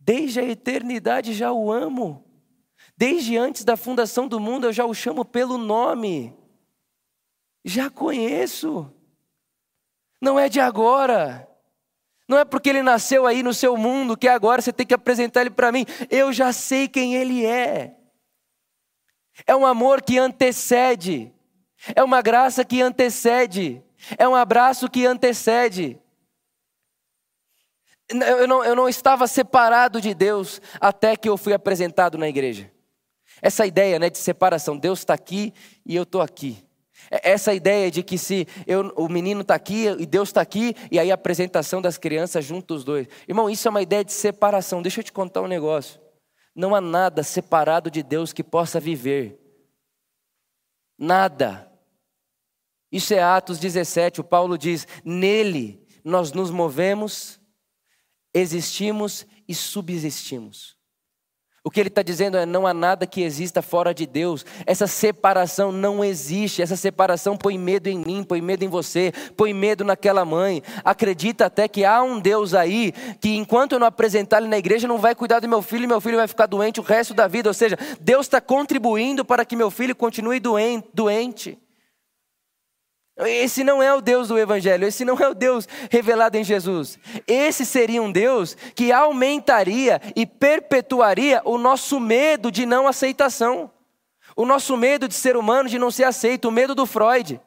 Desde 0.00 0.40
a 0.40 0.42
eternidade 0.42 1.32
já 1.32 1.52
o 1.52 1.70
amo. 1.70 2.27
Desde 2.98 3.36
antes 3.36 3.62
da 3.62 3.76
fundação 3.76 4.26
do 4.26 4.40
mundo 4.40 4.66
eu 4.66 4.72
já 4.72 4.84
o 4.84 4.92
chamo 4.92 5.24
pelo 5.24 5.56
nome. 5.56 6.36
Já 7.64 7.88
conheço. 7.88 8.92
Não 10.20 10.36
é 10.36 10.48
de 10.48 10.58
agora. 10.58 11.48
Não 12.26 12.36
é 12.36 12.44
porque 12.44 12.68
ele 12.68 12.82
nasceu 12.82 13.24
aí 13.24 13.40
no 13.40 13.54
seu 13.54 13.76
mundo 13.76 14.16
que 14.16 14.26
agora 14.26 14.60
você 14.60 14.72
tem 14.72 14.84
que 14.84 14.92
apresentar 14.92 15.42
ele 15.42 15.50
para 15.50 15.70
mim. 15.70 15.86
Eu 16.10 16.32
já 16.32 16.52
sei 16.52 16.88
quem 16.88 17.14
ele 17.14 17.46
é. 17.46 17.94
É 19.46 19.54
um 19.54 19.64
amor 19.64 20.02
que 20.02 20.18
antecede. 20.18 21.32
É 21.94 22.02
uma 22.02 22.20
graça 22.20 22.64
que 22.64 22.82
antecede. 22.82 23.80
É 24.18 24.26
um 24.26 24.34
abraço 24.34 24.90
que 24.90 25.06
antecede. 25.06 26.00
Eu 28.08 28.48
não, 28.48 28.64
eu 28.64 28.74
não 28.74 28.88
estava 28.88 29.28
separado 29.28 30.00
de 30.00 30.12
Deus 30.14 30.60
até 30.80 31.14
que 31.14 31.28
eu 31.28 31.36
fui 31.36 31.52
apresentado 31.52 32.18
na 32.18 32.28
igreja. 32.28 32.76
Essa 33.42 33.66
ideia 33.66 33.98
né, 33.98 34.10
de 34.10 34.18
separação, 34.18 34.76
Deus 34.76 35.00
está 35.00 35.14
aqui 35.14 35.52
e 35.84 35.94
eu 35.94 36.02
estou 36.02 36.20
aqui. 36.20 36.64
É, 37.10 37.30
essa 37.30 37.54
ideia 37.54 37.90
de 37.90 38.02
que 38.02 38.18
se 38.18 38.46
eu, 38.66 38.92
o 38.96 39.08
menino 39.08 39.42
está 39.42 39.54
aqui 39.54 39.86
e 39.98 40.06
Deus 40.06 40.28
está 40.28 40.40
aqui, 40.40 40.74
e 40.90 40.98
aí 40.98 41.10
a 41.10 41.14
apresentação 41.14 41.80
das 41.80 41.98
crianças 41.98 42.44
junto 42.44 42.74
os 42.74 42.84
dois. 42.84 43.06
Irmão, 43.26 43.48
isso 43.48 43.68
é 43.68 43.70
uma 43.70 43.82
ideia 43.82 44.04
de 44.04 44.12
separação. 44.12 44.82
Deixa 44.82 45.00
eu 45.00 45.04
te 45.04 45.12
contar 45.12 45.42
um 45.42 45.46
negócio. 45.46 46.00
Não 46.54 46.74
há 46.74 46.80
nada 46.80 47.22
separado 47.22 47.90
de 47.90 48.02
Deus 48.02 48.32
que 48.32 48.42
possa 48.42 48.80
viver. 48.80 49.38
Nada. 50.98 51.70
Isso 52.90 53.14
é 53.14 53.22
Atos 53.22 53.58
17, 53.58 54.20
o 54.20 54.24
Paulo 54.24 54.58
diz: 54.58 54.86
nele 55.04 55.86
nós 56.02 56.32
nos 56.32 56.50
movemos 56.50 57.38
existimos 58.32 59.26
e 59.46 59.54
subsistimos. 59.54 60.77
O 61.68 61.70
que 61.70 61.80
ele 61.80 61.90
está 61.90 62.00
dizendo 62.00 62.38
é: 62.38 62.46
não 62.46 62.66
há 62.66 62.72
nada 62.72 63.06
que 63.06 63.20
exista 63.20 63.60
fora 63.60 63.92
de 63.92 64.06
Deus. 64.06 64.42
Essa 64.64 64.86
separação 64.86 65.70
não 65.70 66.02
existe. 66.02 66.62
Essa 66.62 66.76
separação 66.76 67.36
põe 67.36 67.58
medo 67.58 67.88
em 67.88 67.98
mim, 67.98 68.24
põe 68.24 68.40
medo 68.40 68.64
em 68.64 68.68
você, 68.68 69.12
põe 69.36 69.52
medo 69.52 69.84
naquela 69.84 70.24
mãe. 70.24 70.62
Acredita 70.82 71.44
até 71.44 71.68
que 71.68 71.84
há 71.84 72.02
um 72.02 72.20
Deus 72.20 72.54
aí 72.54 72.94
que, 73.20 73.36
enquanto 73.36 73.72
eu 73.72 73.78
não 73.78 73.86
apresentar 73.86 74.38
ele 74.38 74.48
na 74.48 74.56
igreja, 74.56 74.88
não 74.88 74.96
vai 74.96 75.14
cuidar 75.14 75.40
do 75.40 75.48
meu 75.48 75.60
filho 75.60 75.84
e 75.84 75.86
meu 75.86 76.00
filho 76.00 76.16
vai 76.16 76.26
ficar 76.26 76.46
doente 76.46 76.80
o 76.80 76.82
resto 76.82 77.12
da 77.12 77.28
vida. 77.28 77.50
Ou 77.50 77.54
seja, 77.54 77.76
Deus 78.00 78.24
está 78.24 78.40
contribuindo 78.40 79.22
para 79.22 79.44
que 79.44 79.54
meu 79.54 79.70
filho 79.70 79.94
continue 79.94 80.40
doente. 80.40 81.58
Esse 83.26 83.64
não 83.64 83.82
é 83.82 83.92
o 83.92 84.00
Deus 84.00 84.28
do 84.28 84.38
Evangelho, 84.38 84.86
esse 84.86 85.04
não 85.04 85.18
é 85.18 85.28
o 85.28 85.34
Deus 85.34 85.66
revelado 85.90 86.36
em 86.36 86.44
Jesus. 86.44 86.98
Esse 87.26 87.66
seria 87.66 88.00
um 88.00 88.12
Deus 88.12 88.56
que 88.76 88.92
aumentaria 88.92 90.00
e 90.14 90.24
perpetuaria 90.24 91.42
o 91.44 91.58
nosso 91.58 91.98
medo 91.98 92.52
de 92.52 92.64
não 92.64 92.86
aceitação, 92.86 93.70
o 94.36 94.46
nosso 94.46 94.76
medo 94.76 95.08
de 95.08 95.14
ser 95.14 95.36
humano 95.36 95.68
de 95.68 95.80
não 95.80 95.90
ser 95.90 96.04
aceito, 96.04 96.48
o 96.48 96.52
medo 96.52 96.76
do 96.76 96.86
Freud, 96.86 97.40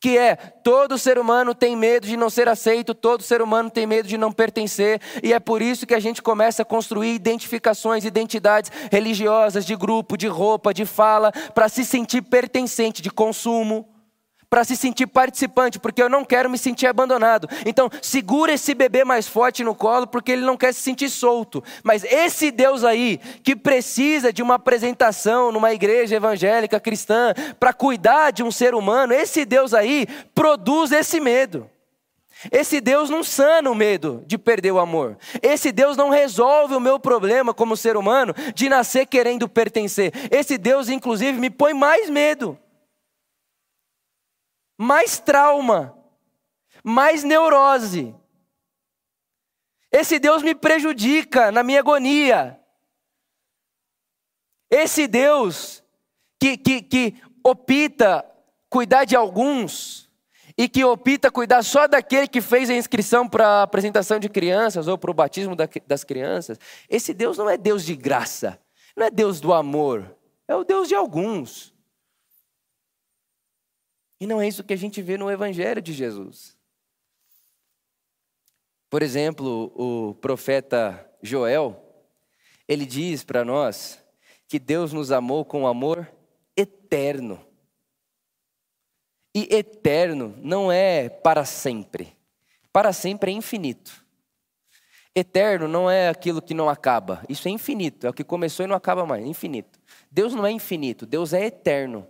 que 0.00 0.18
é 0.18 0.34
todo 0.34 0.98
ser 0.98 1.16
humano 1.16 1.54
tem 1.54 1.76
medo 1.76 2.08
de 2.08 2.16
não 2.16 2.28
ser 2.28 2.48
aceito, 2.48 2.92
todo 2.92 3.22
ser 3.22 3.40
humano 3.40 3.70
tem 3.70 3.86
medo 3.86 4.08
de 4.08 4.18
não 4.18 4.32
pertencer, 4.32 5.00
e 5.22 5.32
é 5.32 5.38
por 5.38 5.62
isso 5.62 5.86
que 5.86 5.94
a 5.94 6.00
gente 6.00 6.20
começa 6.20 6.62
a 6.62 6.64
construir 6.64 7.14
identificações, 7.14 8.04
identidades 8.04 8.72
religiosas, 8.90 9.64
de 9.64 9.76
grupo, 9.76 10.16
de 10.16 10.26
roupa, 10.26 10.74
de 10.74 10.84
fala, 10.84 11.30
para 11.54 11.68
se 11.68 11.84
sentir 11.84 12.20
pertencente, 12.20 13.00
de 13.00 13.10
consumo 13.10 13.93
para 14.54 14.62
se 14.62 14.76
sentir 14.76 15.08
participante, 15.08 15.80
porque 15.80 16.00
eu 16.00 16.08
não 16.08 16.24
quero 16.24 16.48
me 16.48 16.56
sentir 16.56 16.86
abandonado. 16.86 17.48
Então, 17.66 17.90
segura 18.00 18.52
esse 18.52 18.72
bebê 18.72 19.04
mais 19.04 19.26
forte 19.26 19.64
no 19.64 19.74
colo, 19.74 20.06
porque 20.06 20.30
ele 20.30 20.42
não 20.42 20.56
quer 20.56 20.72
se 20.72 20.80
sentir 20.80 21.10
solto. 21.10 21.60
Mas 21.82 22.04
esse 22.04 22.52
Deus 22.52 22.84
aí, 22.84 23.18
que 23.42 23.56
precisa 23.56 24.32
de 24.32 24.44
uma 24.44 24.54
apresentação 24.54 25.50
numa 25.50 25.72
igreja 25.72 26.14
evangélica 26.14 26.78
cristã, 26.78 27.34
para 27.58 27.72
cuidar 27.72 28.30
de 28.30 28.44
um 28.44 28.50
ser 28.52 28.76
humano, 28.76 29.12
esse 29.12 29.44
Deus 29.44 29.74
aí 29.74 30.06
produz 30.32 30.92
esse 30.92 31.18
medo. 31.18 31.68
Esse 32.52 32.80
Deus 32.80 33.10
não 33.10 33.24
sana 33.24 33.68
o 33.68 33.74
medo 33.74 34.22
de 34.24 34.38
perder 34.38 34.70
o 34.70 34.78
amor. 34.78 35.18
Esse 35.42 35.72
Deus 35.72 35.96
não 35.96 36.10
resolve 36.10 36.76
o 36.76 36.80
meu 36.80 37.00
problema 37.00 37.52
como 37.52 37.76
ser 37.76 37.96
humano 37.96 38.32
de 38.54 38.68
nascer 38.68 39.04
querendo 39.06 39.48
pertencer. 39.48 40.12
Esse 40.30 40.56
Deus, 40.56 40.88
inclusive, 40.88 41.40
me 41.40 41.50
põe 41.50 41.74
mais 41.74 42.08
medo 42.08 42.56
mais 44.76 45.18
trauma, 45.18 45.96
mais 46.82 47.22
neurose. 47.24 48.14
Esse 49.90 50.18
Deus 50.18 50.42
me 50.42 50.54
prejudica 50.54 51.52
na 51.52 51.62
minha 51.62 51.80
agonia. 51.80 52.60
Esse 54.70 55.06
Deus 55.06 55.84
que, 56.40 56.56
que, 56.56 56.82
que 56.82 57.22
opta 57.44 58.24
cuidar 58.68 59.04
de 59.04 59.14
alguns 59.14 60.10
e 60.56 60.68
que 60.68 60.84
opta 60.84 61.30
cuidar 61.30 61.62
só 61.62 61.86
daquele 61.86 62.28
que 62.28 62.40
fez 62.40 62.70
a 62.70 62.74
inscrição 62.74 63.28
para 63.28 63.46
a 63.46 63.62
apresentação 63.62 64.18
de 64.18 64.28
crianças 64.28 64.88
ou 64.88 64.96
para 64.96 65.10
o 65.10 65.14
batismo 65.14 65.56
das 65.86 66.04
crianças. 66.04 66.58
Esse 66.88 67.12
Deus 67.12 67.38
não 67.38 67.50
é 67.50 67.56
Deus 67.56 67.84
de 67.84 67.94
graça, 67.94 68.58
não 68.96 69.06
é 69.06 69.10
Deus 69.10 69.40
do 69.40 69.52
amor, 69.52 70.16
é 70.46 70.54
o 70.54 70.64
Deus 70.64 70.88
de 70.88 70.94
alguns. 70.94 71.73
E 74.20 74.26
não 74.26 74.40
é 74.40 74.48
isso 74.48 74.64
que 74.64 74.72
a 74.72 74.76
gente 74.76 75.02
vê 75.02 75.16
no 75.16 75.30
Evangelho 75.30 75.82
de 75.82 75.92
Jesus. 75.92 76.56
Por 78.88 79.02
exemplo, 79.02 79.72
o 79.74 80.14
profeta 80.14 81.10
Joel, 81.20 81.82
ele 82.68 82.86
diz 82.86 83.24
para 83.24 83.44
nós 83.44 84.00
que 84.46 84.58
Deus 84.58 84.92
nos 84.92 85.10
amou 85.10 85.44
com 85.44 85.66
amor 85.66 86.08
eterno. 86.56 87.44
E 89.34 89.52
eterno 89.52 90.34
não 90.38 90.70
é 90.70 91.08
para 91.08 91.44
sempre. 91.44 92.16
Para 92.72 92.92
sempre 92.92 93.32
é 93.32 93.34
infinito. 93.34 94.04
Eterno 95.12 95.66
não 95.66 95.90
é 95.90 96.08
aquilo 96.08 96.42
que 96.42 96.54
não 96.54 96.68
acaba. 96.68 97.24
Isso 97.28 97.48
é 97.48 97.50
infinito. 97.50 98.06
É 98.06 98.10
o 98.10 98.14
que 98.14 98.22
começou 98.22 98.64
e 98.64 98.68
não 98.68 98.76
acaba 98.76 99.04
mais. 99.04 99.24
Infinito. 99.24 99.80
Deus 100.10 100.34
não 100.34 100.46
é 100.46 100.50
infinito. 100.50 101.06
Deus 101.06 101.32
é 101.32 101.46
eterno. 101.46 102.06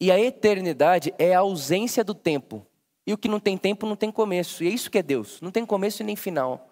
E 0.00 0.10
a 0.10 0.18
eternidade 0.18 1.14
é 1.18 1.34
a 1.34 1.40
ausência 1.40 2.02
do 2.02 2.14
tempo. 2.14 2.66
E 3.06 3.12
o 3.12 3.18
que 3.18 3.28
não 3.28 3.38
tem 3.38 3.56
tempo 3.56 3.86
não 3.86 3.96
tem 3.96 4.10
começo. 4.10 4.64
E 4.64 4.68
é 4.68 4.70
isso 4.70 4.90
que 4.90 4.98
é 4.98 5.02
Deus. 5.02 5.40
Não 5.40 5.50
tem 5.50 5.64
começo 5.64 6.02
e 6.02 6.04
nem 6.04 6.16
final. 6.16 6.70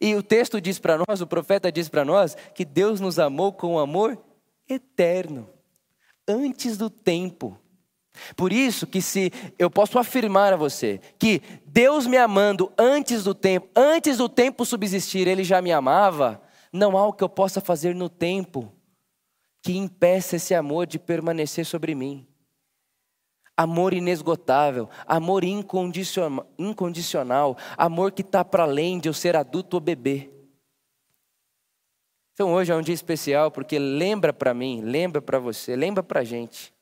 E 0.00 0.14
o 0.14 0.22
texto 0.22 0.60
diz 0.60 0.78
para 0.78 0.98
nós, 1.06 1.20
o 1.20 1.26
profeta 1.26 1.70
diz 1.70 1.88
para 1.88 2.04
nós, 2.04 2.36
que 2.54 2.64
Deus 2.64 3.00
nos 3.00 3.18
amou 3.18 3.52
com 3.52 3.74
um 3.74 3.78
amor 3.78 4.18
eterno, 4.68 5.48
antes 6.26 6.76
do 6.76 6.90
tempo. 6.90 7.58
Por 8.34 8.52
isso 8.52 8.86
que 8.86 9.02
se 9.02 9.30
eu 9.58 9.70
posso 9.70 9.98
afirmar 9.98 10.52
a 10.52 10.56
você 10.56 11.00
que 11.18 11.42
Deus 11.66 12.06
me 12.06 12.16
amando 12.16 12.72
antes 12.78 13.22
do 13.22 13.34
tempo, 13.34 13.68
antes 13.76 14.16
do 14.16 14.28
tempo 14.28 14.64
subsistir, 14.64 15.28
ele 15.28 15.44
já 15.44 15.60
me 15.60 15.70
amava, 15.70 16.42
não 16.72 16.96
há 16.96 17.06
o 17.06 17.12
que 17.12 17.22
eu 17.22 17.28
possa 17.28 17.60
fazer 17.60 17.94
no 17.94 18.08
tempo 18.08 18.72
que 19.62 19.76
impeça 19.76 20.36
esse 20.36 20.54
amor 20.54 20.86
de 20.86 20.98
permanecer 20.98 21.66
sobre 21.66 21.94
mim 21.94 22.26
amor 23.56 23.94
inesgotável, 23.94 24.88
amor 25.06 25.44
incondicional, 25.44 27.56
amor 27.76 28.12
que 28.12 28.22
está 28.22 28.44
para 28.44 28.64
além 28.64 28.98
de 28.98 29.08
eu 29.08 29.14
ser 29.14 29.34
adulto 29.34 29.76
ou 29.76 29.80
bebê. 29.80 30.30
Então 32.34 32.52
hoje 32.52 32.70
é 32.70 32.76
um 32.76 32.82
dia 32.82 32.94
especial 32.94 33.50
porque 33.50 33.78
lembra 33.78 34.32
para 34.32 34.52
mim, 34.52 34.82
lembra 34.82 35.22
para 35.22 35.38
você, 35.38 35.74
lembra 35.74 36.02
para 36.02 36.20
a 36.20 36.24
gente 36.24 36.74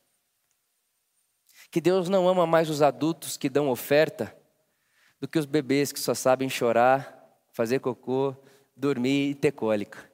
que 1.70 1.80
Deus 1.80 2.08
não 2.08 2.28
ama 2.28 2.46
mais 2.46 2.70
os 2.70 2.82
adultos 2.82 3.36
que 3.36 3.48
dão 3.48 3.68
oferta 3.68 4.36
do 5.20 5.26
que 5.26 5.38
os 5.38 5.44
bebês 5.44 5.90
que 5.90 5.98
só 5.98 6.14
sabem 6.14 6.48
chorar, 6.48 7.36
fazer 7.52 7.80
cocô, 7.80 8.34
dormir 8.76 9.30
e 9.30 9.34
ter 9.34 9.50
cólica. 9.50 10.13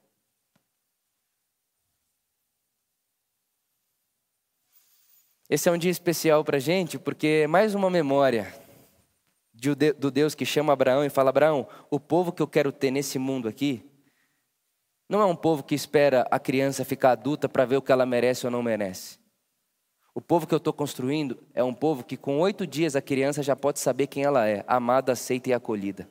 Esse 5.51 5.69
é 5.69 5.73
um 5.73 5.77
dia 5.77 5.91
especial 5.91 6.45
para 6.45 6.59
a 6.59 6.61
gente, 6.61 6.97
porque 6.97 7.41
é 7.43 7.47
mais 7.49 7.75
uma 7.75 7.91
memória 7.91 8.55
do 9.99 10.09
Deus 10.09 10.33
que 10.33 10.47
chama 10.47 10.73
Abraão 10.73 11.05
e 11.05 11.11
fala: 11.11 11.31
Abraão, 11.31 11.67
o 11.91 11.99
povo 11.99 12.31
que 12.31 12.41
eu 12.41 12.47
quero 12.47 12.71
ter 12.71 12.93
nesse 12.93 13.19
mundo 13.19 13.49
aqui, 13.49 13.85
não 15.09 15.21
é 15.21 15.25
um 15.25 15.35
povo 15.35 15.65
que 15.65 15.75
espera 15.75 16.25
a 16.31 16.39
criança 16.39 16.85
ficar 16.85 17.11
adulta 17.11 17.49
para 17.49 17.65
ver 17.65 17.79
o 17.79 17.83
que 17.83 17.91
ela 17.91 18.07
merece 18.07 18.47
ou 18.47 18.53
não 18.53 18.63
merece. 18.63 19.19
O 20.15 20.21
povo 20.21 20.47
que 20.47 20.55
eu 20.55 20.59
estou 20.59 20.73
construindo 20.73 21.43
é 21.53 21.65
um 21.65 21.75
povo 21.75 22.05
que, 22.05 22.17
com 22.17 22.39
oito 22.39 22.65
dias, 22.65 22.95
a 22.95 23.03
criança 23.03 23.43
já 23.43 23.57
pode 23.57 23.81
saber 23.81 24.07
quem 24.07 24.23
ela 24.23 24.47
é, 24.47 24.63
amada, 24.69 25.11
aceita 25.11 25.51
e 25.51 25.53
acolhida. 25.53 26.09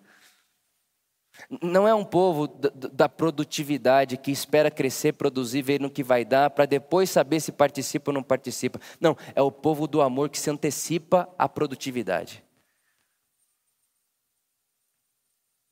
Não 1.61 1.87
é 1.87 1.93
um 1.93 2.03
povo 2.03 2.47
da 2.47 3.07
produtividade 3.07 4.17
que 4.17 4.31
espera 4.31 4.69
crescer, 4.69 5.13
produzir, 5.13 5.61
ver 5.61 5.79
no 5.79 5.89
que 5.89 6.03
vai 6.03 6.25
dar, 6.25 6.49
para 6.49 6.65
depois 6.65 7.09
saber 7.09 7.39
se 7.39 7.51
participa 7.51 8.11
ou 8.11 8.15
não 8.15 8.23
participa. 8.23 8.79
Não, 8.99 9.15
é 9.33 9.41
o 9.41 9.51
povo 9.51 9.87
do 9.87 10.01
amor 10.01 10.29
que 10.29 10.39
se 10.39 10.49
antecipa 10.49 11.29
à 11.37 11.47
produtividade. 11.47 12.43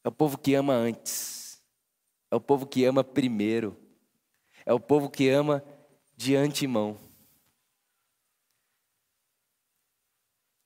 É 0.04 0.08
o 0.08 0.12
povo 0.12 0.38
que 0.38 0.54
ama 0.56 0.74
antes. 0.74 1.62
É 2.32 2.36
o 2.36 2.40
povo 2.40 2.66
que 2.66 2.86
ama 2.86 3.04
primeiro. 3.04 3.76
É 4.66 4.74
o 4.74 4.80
povo 4.80 5.10
que 5.10 5.30
ama 5.30 5.64
de 6.16 6.36
antemão. 6.36 6.98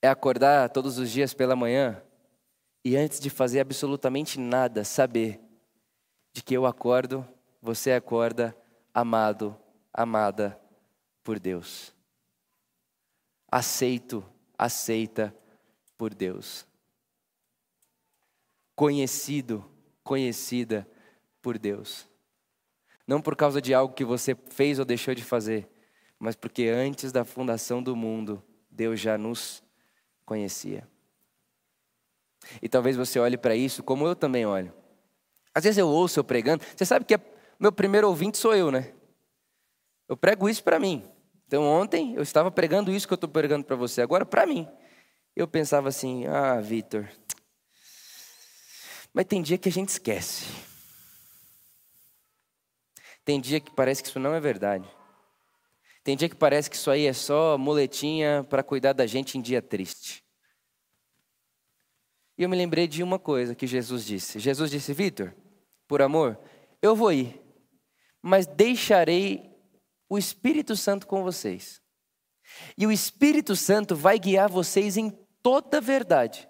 É 0.00 0.08
acordar 0.08 0.70
todos 0.70 0.98
os 0.98 1.10
dias 1.10 1.34
pela 1.34 1.56
manhã 1.56 2.02
e 2.84 2.96
antes 2.96 3.20
de 3.20 3.30
fazer 3.30 3.60
absolutamente 3.60 4.40
nada, 4.40 4.84
saber 4.84 5.40
de 6.32 6.42
que 6.42 6.54
eu 6.54 6.66
acordo, 6.66 7.26
você 7.60 7.92
acorda 7.92 8.56
amado, 8.92 9.56
amada 9.92 10.60
por 11.22 11.38
Deus. 11.38 11.94
Aceito, 13.50 14.24
aceita 14.58 15.34
por 15.96 16.12
Deus. 16.12 16.66
Conhecido, 18.74 19.64
conhecida 20.02 20.88
por 21.40 21.58
Deus. 21.58 22.08
Não 23.06 23.20
por 23.20 23.36
causa 23.36 23.60
de 23.60 23.74
algo 23.74 23.94
que 23.94 24.04
você 24.04 24.34
fez 24.34 24.78
ou 24.78 24.84
deixou 24.84 25.14
de 25.14 25.22
fazer, 25.22 25.68
mas 26.18 26.34
porque 26.34 26.68
antes 26.68 27.12
da 27.12 27.24
fundação 27.24 27.82
do 27.82 27.94
mundo, 27.94 28.42
Deus 28.70 28.98
já 28.98 29.18
nos 29.18 29.62
conhecia. 30.24 30.88
E 32.60 32.68
talvez 32.68 32.96
você 32.96 33.18
olhe 33.18 33.36
para 33.36 33.54
isso 33.54 33.82
como 33.82 34.06
eu 34.06 34.16
também 34.16 34.46
olho. 34.46 34.72
Às 35.54 35.64
vezes 35.64 35.78
eu 35.78 35.88
ouço 35.88 36.18
eu 36.18 36.24
pregando, 36.24 36.64
você 36.76 36.84
sabe 36.84 37.04
que 37.04 37.14
é, 37.14 37.20
meu 37.58 37.72
primeiro 37.72 38.08
ouvinte 38.08 38.38
sou 38.38 38.54
eu, 38.54 38.70
né? 38.70 38.92
Eu 40.08 40.16
prego 40.16 40.48
isso 40.48 40.62
para 40.62 40.78
mim. 40.78 41.08
Então 41.46 41.64
ontem 41.64 42.14
eu 42.14 42.22
estava 42.22 42.50
pregando 42.50 42.90
isso 42.90 43.06
que 43.06 43.12
eu 43.12 43.16
estou 43.16 43.28
pregando 43.28 43.64
para 43.64 43.76
você 43.76 44.00
agora 44.00 44.24
para 44.24 44.46
mim. 44.46 44.66
Eu 45.36 45.46
pensava 45.46 45.88
assim, 45.88 46.26
ah, 46.26 46.60
Vitor, 46.60 47.08
mas 49.12 49.26
tem 49.26 49.42
dia 49.42 49.58
que 49.58 49.68
a 49.68 49.72
gente 49.72 49.90
esquece. 49.90 50.46
Tem 53.24 53.40
dia 53.40 53.60
que 53.60 53.70
parece 53.70 54.02
que 54.02 54.08
isso 54.08 54.18
não 54.18 54.34
é 54.34 54.40
verdade. 54.40 54.88
Tem 56.02 56.16
dia 56.16 56.28
que 56.28 56.34
parece 56.34 56.68
que 56.68 56.76
isso 56.76 56.90
aí 56.90 57.06
é 57.06 57.12
só 57.12 57.56
muletinha 57.56 58.44
para 58.48 58.62
cuidar 58.62 58.92
da 58.92 59.06
gente 59.06 59.38
em 59.38 59.40
dia 59.40 59.62
triste. 59.62 60.21
Eu 62.42 62.48
me 62.48 62.56
lembrei 62.56 62.88
de 62.88 63.02
uma 63.02 63.18
coisa 63.18 63.54
que 63.54 63.66
Jesus 63.66 64.04
disse. 64.04 64.40
Jesus 64.40 64.70
disse: 64.70 64.92
Vitor, 64.92 65.32
por 65.86 66.02
amor, 66.02 66.38
eu 66.80 66.96
vou 66.96 67.12
ir, 67.12 67.40
mas 68.20 68.46
deixarei 68.46 69.48
o 70.08 70.18
Espírito 70.18 70.74
Santo 70.74 71.06
com 71.06 71.22
vocês. 71.22 71.80
E 72.76 72.86
o 72.86 72.90
Espírito 72.90 73.54
Santo 73.54 73.94
vai 73.94 74.18
guiar 74.18 74.48
vocês 74.48 74.96
em 74.96 75.10
toda 75.42 75.78
a 75.78 75.80
verdade. 75.80 76.48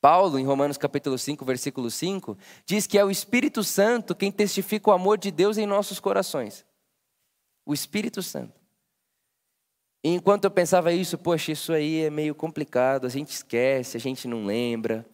Paulo, 0.00 0.38
em 0.38 0.44
Romanos 0.44 0.76
capítulo 0.76 1.16
5, 1.16 1.44
versículo 1.44 1.90
5, 1.90 2.36
diz 2.66 2.86
que 2.86 2.98
é 2.98 3.04
o 3.04 3.10
Espírito 3.10 3.64
Santo 3.64 4.14
quem 4.14 4.30
testifica 4.30 4.90
o 4.90 4.92
amor 4.92 5.16
de 5.16 5.30
Deus 5.30 5.56
em 5.56 5.66
nossos 5.66 5.98
corações. 5.98 6.66
O 7.64 7.72
Espírito 7.72 8.22
Santo. 8.22 8.61
E 10.04 10.08
enquanto 10.08 10.44
eu 10.44 10.50
pensava 10.50 10.92
isso, 10.92 11.16
poxa, 11.16 11.52
isso 11.52 11.72
aí 11.72 12.02
é 12.02 12.10
meio 12.10 12.34
complicado, 12.34 13.06
a 13.06 13.10
gente 13.10 13.28
esquece, 13.28 13.96
a 13.96 14.00
gente 14.00 14.26
não 14.26 14.44
lembra, 14.44 15.06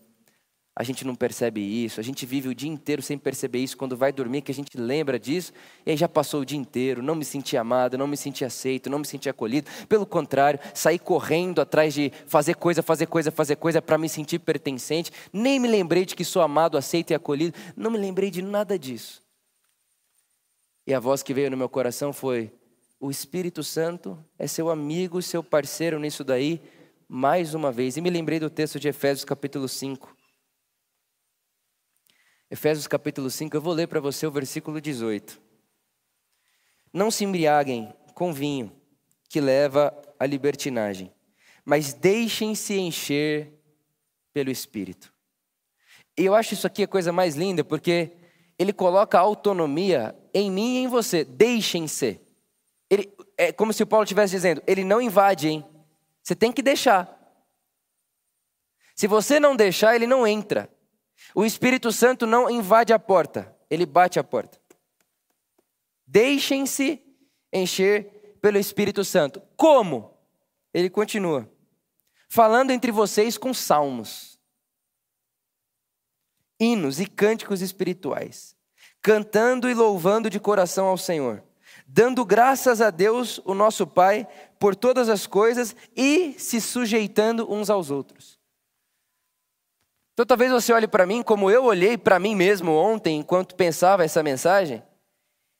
a 0.74 0.82
gente 0.82 1.04
não 1.04 1.14
percebe 1.14 1.60
isso, 1.60 2.00
a 2.00 2.02
gente 2.02 2.24
vive 2.24 2.48
o 2.48 2.54
dia 2.54 2.70
inteiro 2.70 3.02
sem 3.02 3.18
perceber 3.18 3.58
isso, 3.58 3.76
quando 3.76 3.96
vai 3.96 4.12
dormir 4.12 4.42
que 4.42 4.50
a 4.50 4.54
gente 4.54 4.78
lembra 4.78 5.18
disso, 5.18 5.52
e 5.84 5.90
aí 5.90 5.96
já 5.96 6.08
passou 6.08 6.40
o 6.40 6.44
dia 6.44 6.56
inteiro, 6.56 7.02
não 7.02 7.16
me 7.16 7.24
senti 7.24 7.56
amado, 7.56 7.98
não 7.98 8.06
me 8.06 8.16
senti 8.16 8.44
aceito, 8.44 8.88
não 8.88 9.00
me 9.00 9.04
senti 9.04 9.28
acolhido, 9.28 9.68
pelo 9.88 10.06
contrário, 10.06 10.60
saí 10.72 10.98
correndo 10.98 11.60
atrás 11.60 11.92
de 11.92 12.10
fazer 12.26 12.54
coisa, 12.54 12.80
fazer 12.80 13.06
coisa, 13.06 13.30
fazer 13.30 13.56
coisa 13.56 13.82
para 13.82 13.98
me 13.98 14.08
sentir 14.08 14.38
pertencente, 14.38 15.10
nem 15.32 15.58
me 15.58 15.68
lembrei 15.68 16.06
de 16.06 16.14
que 16.14 16.24
sou 16.24 16.40
amado, 16.40 16.78
aceito 16.78 17.10
e 17.10 17.14
acolhido, 17.14 17.58
não 17.76 17.90
me 17.90 17.98
lembrei 17.98 18.30
de 18.30 18.40
nada 18.40 18.78
disso. 18.78 19.20
E 20.86 20.94
a 20.94 21.00
voz 21.00 21.22
que 21.22 21.34
veio 21.34 21.50
no 21.50 21.56
meu 21.56 21.68
coração 21.68 22.14
foi: 22.14 22.50
o 23.00 23.10
Espírito 23.10 23.62
Santo 23.62 24.22
é 24.38 24.46
seu 24.46 24.70
amigo, 24.70 25.22
seu 25.22 25.42
parceiro 25.42 25.98
nisso 25.98 26.24
daí, 26.24 26.60
mais 27.08 27.54
uma 27.54 27.70
vez. 27.70 27.96
E 27.96 28.00
me 28.00 28.10
lembrei 28.10 28.40
do 28.40 28.50
texto 28.50 28.80
de 28.80 28.88
Efésios 28.88 29.24
capítulo 29.24 29.68
5. 29.68 30.16
Efésios 32.50 32.86
capítulo 32.86 33.30
5, 33.30 33.56
eu 33.56 33.60
vou 33.60 33.74
ler 33.74 33.86
para 33.86 34.00
você 34.00 34.26
o 34.26 34.30
versículo 34.30 34.80
18. 34.80 35.40
Não 36.92 37.10
se 37.10 37.24
embriaguem 37.24 37.92
com 38.14 38.32
vinho, 38.32 38.72
que 39.28 39.40
leva 39.40 39.94
à 40.18 40.26
libertinagem, 40.26 41.12
mas 41.64 41.92
deixem-se 41.92 42.78
encher 42.78 43.52
pelo 44.32 44.50
Espírito. 44.50 45.12
E 46.16 46.24
eu 46.24 46.34
acho 46.34 46.54
isso 46.54 46.66
aqui 46.66 46.82
a 46.82 46.88
coisa 46.88 47.12
mais 47.12 47.36
linda, 47.36 47.62
porque 47.62 48.12
ele 48.58 48.72
coloca 48.72 49.18
a 49.18 49.20
autonomia 49.20 50.16
em 50.34 50.50
mim 50.50 50.76
e 50.76 50.78
em 50.78 50.88
você. 50.88 51.24
Deixem-se. 51.24 52.27
Ele, 52.90 53.12
é 53.36 53.52
como 53.52 53.72
se 53.72 53.82
o 53.82 53.86
Paulo 53.86 54.04
estivesse 54.04 54.32
dizendo: 54.32 54.62
ele 54.66 54.84
não 54.84 55.00
invade, 55.00 55.48
hein? 55.48 55.64
Você 56.22 56.34
tem 56.34 56.52
que 56.52 56.62
deixar. 56.62 57.14
Se 58.94 59.06
você 59.06 59.38
não 59.38 59.54
deixar, 59.54 59.94
ele 59.94 60.06
não 60.06 60.26
entra. 60.26 60.68
O 61.34 61.44
Espírito 61.44 61.92
Santo 61.92 62.26
não 62.26 62.50
invade 62.50 62.92
a 62.92 62.98
porta, 62.98 63.54
ele 63.70 63.86
bate 63.86 64.18
a 64.18 64.24
porta. 64.24 64.60
Deixem-se 66.06 67.02
encher 67.52 68.36
pelo 68.40 68.58
Espírito 68.58 69.04
Santo. 69.04 69.42
Como? 69.56 70.16
Ele 70.72 70.88
continua. 70.88 71.50
Falando 72.28 72.70
entre 72.70 72.90
vocês 72.90 73.38
com 73.38 73.54
salmos, 73.54 74.38
hinos 76.58 77.00
e 77.00 77.06
cânticos 77.06 77.62
espirituais, 77.62 78.56
cantando 79.00 79.68
e 79.68 79.74
louvando 79.74 80.28
de 80.28 80.40
coração 80.40 80.86
ao 80.86 80.98
Senhor 80.98 81.42
dando 81.88 82.22
graças 82.22 82.82
a 82.82 82.90
Deus, 82.90 83.40
o 83.46 83.54
nosso 83.54 83.86
Pai, 83.86 84.28
por 84.58 84.76
todas 84.76 85.08
as 85.08 85.26
coisas 85.26 85.74
e 85.96 86.34
se 86.38 86.60
sujeitando 86.60 87.50
uns 87.50 87.70
aos 87.70 87.90
outros. 87.90 88.38
Então 90.12 90.26
talvez 90.26 90.52
você 90.52 90.72
olhe 90.72 90.86
para 90.86 91.06
mim 91.06 91.22
como 91.22 91.50
eu 91.50 91.64
olhei 91.64 91.96
para 91.96 92.18
mim 92.18 92.34
mesmo 92.34 92.72
ontem, 92.72 93.18
enquanto 93.18 93.54
pensava 93.54 94.04
essa 94.04 94.22
mensagem, 94.22 94.82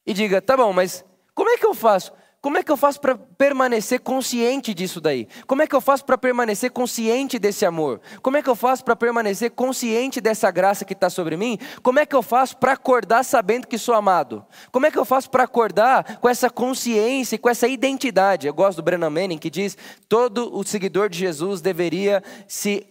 e 0.05 0.13
diga: 0.13 0.43
tá 0.43 0.57
bom, 0.57 0.73
mas 0.73 1.05
como 1.35 1.49
é 1.49 1.57
que 1.57 1.67
eu 1.67 1.75
faço? 1.75 2.13
Como 2.41 2.57
é 2.57 2.63
que 2.63 2.71
eu 2.71 2.77
faço 2.77 3.01
para 3.01 3.17
permanecer 3.17 3.99
consciente 3.99 4.73
disso 4.73 5.01
daí? 5.01 5.27
Como 5.45 5.61
é 5.61 5.67
que 5.67 5.75
eu 5.75 5.81
faço 5.81 6.05
para 6.05 6.17
permanecer 6.17 6.71
consciente 6.71 7.37
desse 7.37 7.67
amor? 7.67 8.01
Como 8.23 8.37
é 8.37 8.43
que 8.43 8.49
eu 8.49 8.55
faço 8.55 8.85
para 8.85 8.95
permanecer 8.95 9.51
consciente 9.51 10.21
dessa 10.21 10.49
graça 10.49 10.85
que 10.85 10.93
está 10.93 11.11
sobre 11.11 11.37
mim? 11.37 11.59
Como 11.83 11.99
é 11.99 12.07
que 12.07 12.15
eu 12.15 12.23
faço 12.23 12.57
para 12.57 12.73
acordar 12.75 13.25
sabendo 13.25 13.67
que 13.67 13.77
sou 13.77 13.93
amado? 13.93 14.47
Como 14.71 14.87
é 14.87 14.91
que 14.91 14.99
eu 14.99 15.05
faço 15.05 15.29
para 15.29 15.43
acordar 15.43 16.19
com 16.19 16.29
essa 16.29 16.49
consciência 16.49 17.35
e 17.35 17.39
com 17.39 17.51
essa 17.51 17.67
identidade? 17.67 18.47
Eu 18.47 18.55
gosto 18.55 18.77
do 18.77 18.85
Brennan 18.85 19.11
Manning 19.11 19.39
que 19.39 19.51
diz: 19.51 19.77
todo 20.09 20.57
o 20.57 20.63
seguidor 20.63 21.09
de 21.09 21.19
Jesus 21.19 21.61
deveria 21.61 22.23
se 22.47 22.87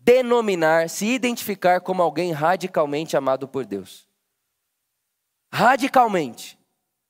denominar, 0.00 0.90
se 0.90 1.06
identificar 1.06 1.80
como 1.80 2.02
alguém 2.02 2.32
radicalmente 2.32 3.16
amado 3.16 3.46
por 3.46 3.64
Deus. 3.64 4.08
Radicalmente. 5.52 6.58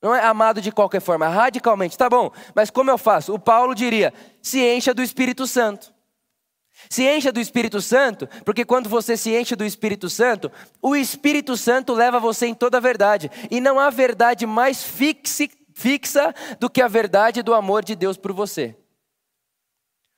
Não 0.04 0.14
é 0.14 0.22
amado 0.22 0.60
de 0.60 0.70
qualquer 0.70 1.00
forma, 1.00 1.26
radicalmente. 1.28 1.96
Tá 1.96 2.10
bom, 2.10 2.30
mas 2.54 2.68
como 2.68 2.90
eu 2.90 2.98
faço? 2.98 3.32
O 3.32 3.38
Paulo 3.38 3.74
diria: 3.74 4.12
se 4.42 4.60
encha 4.60 4.92
do 4.92 5.02
Espírito 5.02 5.46
Santo. 5.46 5.94
Se 6.90 7.08
encha 7.08 7.32
do 7.32 7.40
Espírito 7.40 7.80
Santo, 7.80 8.28
porque 8.44 8.66
quando 8.66 8.86
você 8.86 9.16
se 9.16 9.34
enche 9.34 9.56
do 9.56 9.64
Espírito 9.64 10.10
Santo, 10.10 10.52
o 10.82 10.94
Espírito 10.94 11.56
Santo 11.56 11.94
leva 11.94 12.20
você 12.20 12.44
em 12.44 12.52
toda 12.52 12.76
a 12.76 12.80
verdade. 12.80 13.30
E 13.50 13.62
não 13.62 13.80
há 13.80 13.88
verdade 13.88 14.44
mais 14.44 14.82
fixe, 14.82 15.50
fixa 15.72 16.34
do 16.60 16.68
que 16.68 16.82
a 16.82 16.88
verdade 16.88 17.42
do 17.42 17.54
amor 17.54 17.82
de 17.82 17.96
Deus 17.96 18.18
por 18.18 18.34
você. 18.34 18.76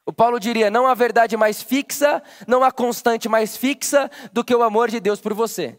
O 0.05 0.13
Paulo 0.13 0.41
diria: 0.41 0.69
não 0.69 0.89
há 0.89 0.95
verdade 0.95 1.37
mais 1.37 1.63
fixa, 1.63 2.21
não 2.45 2.65
há 2.65 2.73
constante 2.73 3.29
mais 3.29 3.57
fixa 3.57 4.11
do 4.33 4.43
que 4.43 4.53
o 4.53 4.65
amor 4.65 4.91
de 4.91 4.99
Deus 4.99 5.21
por 5.21 5.33
você. 5.33 5.79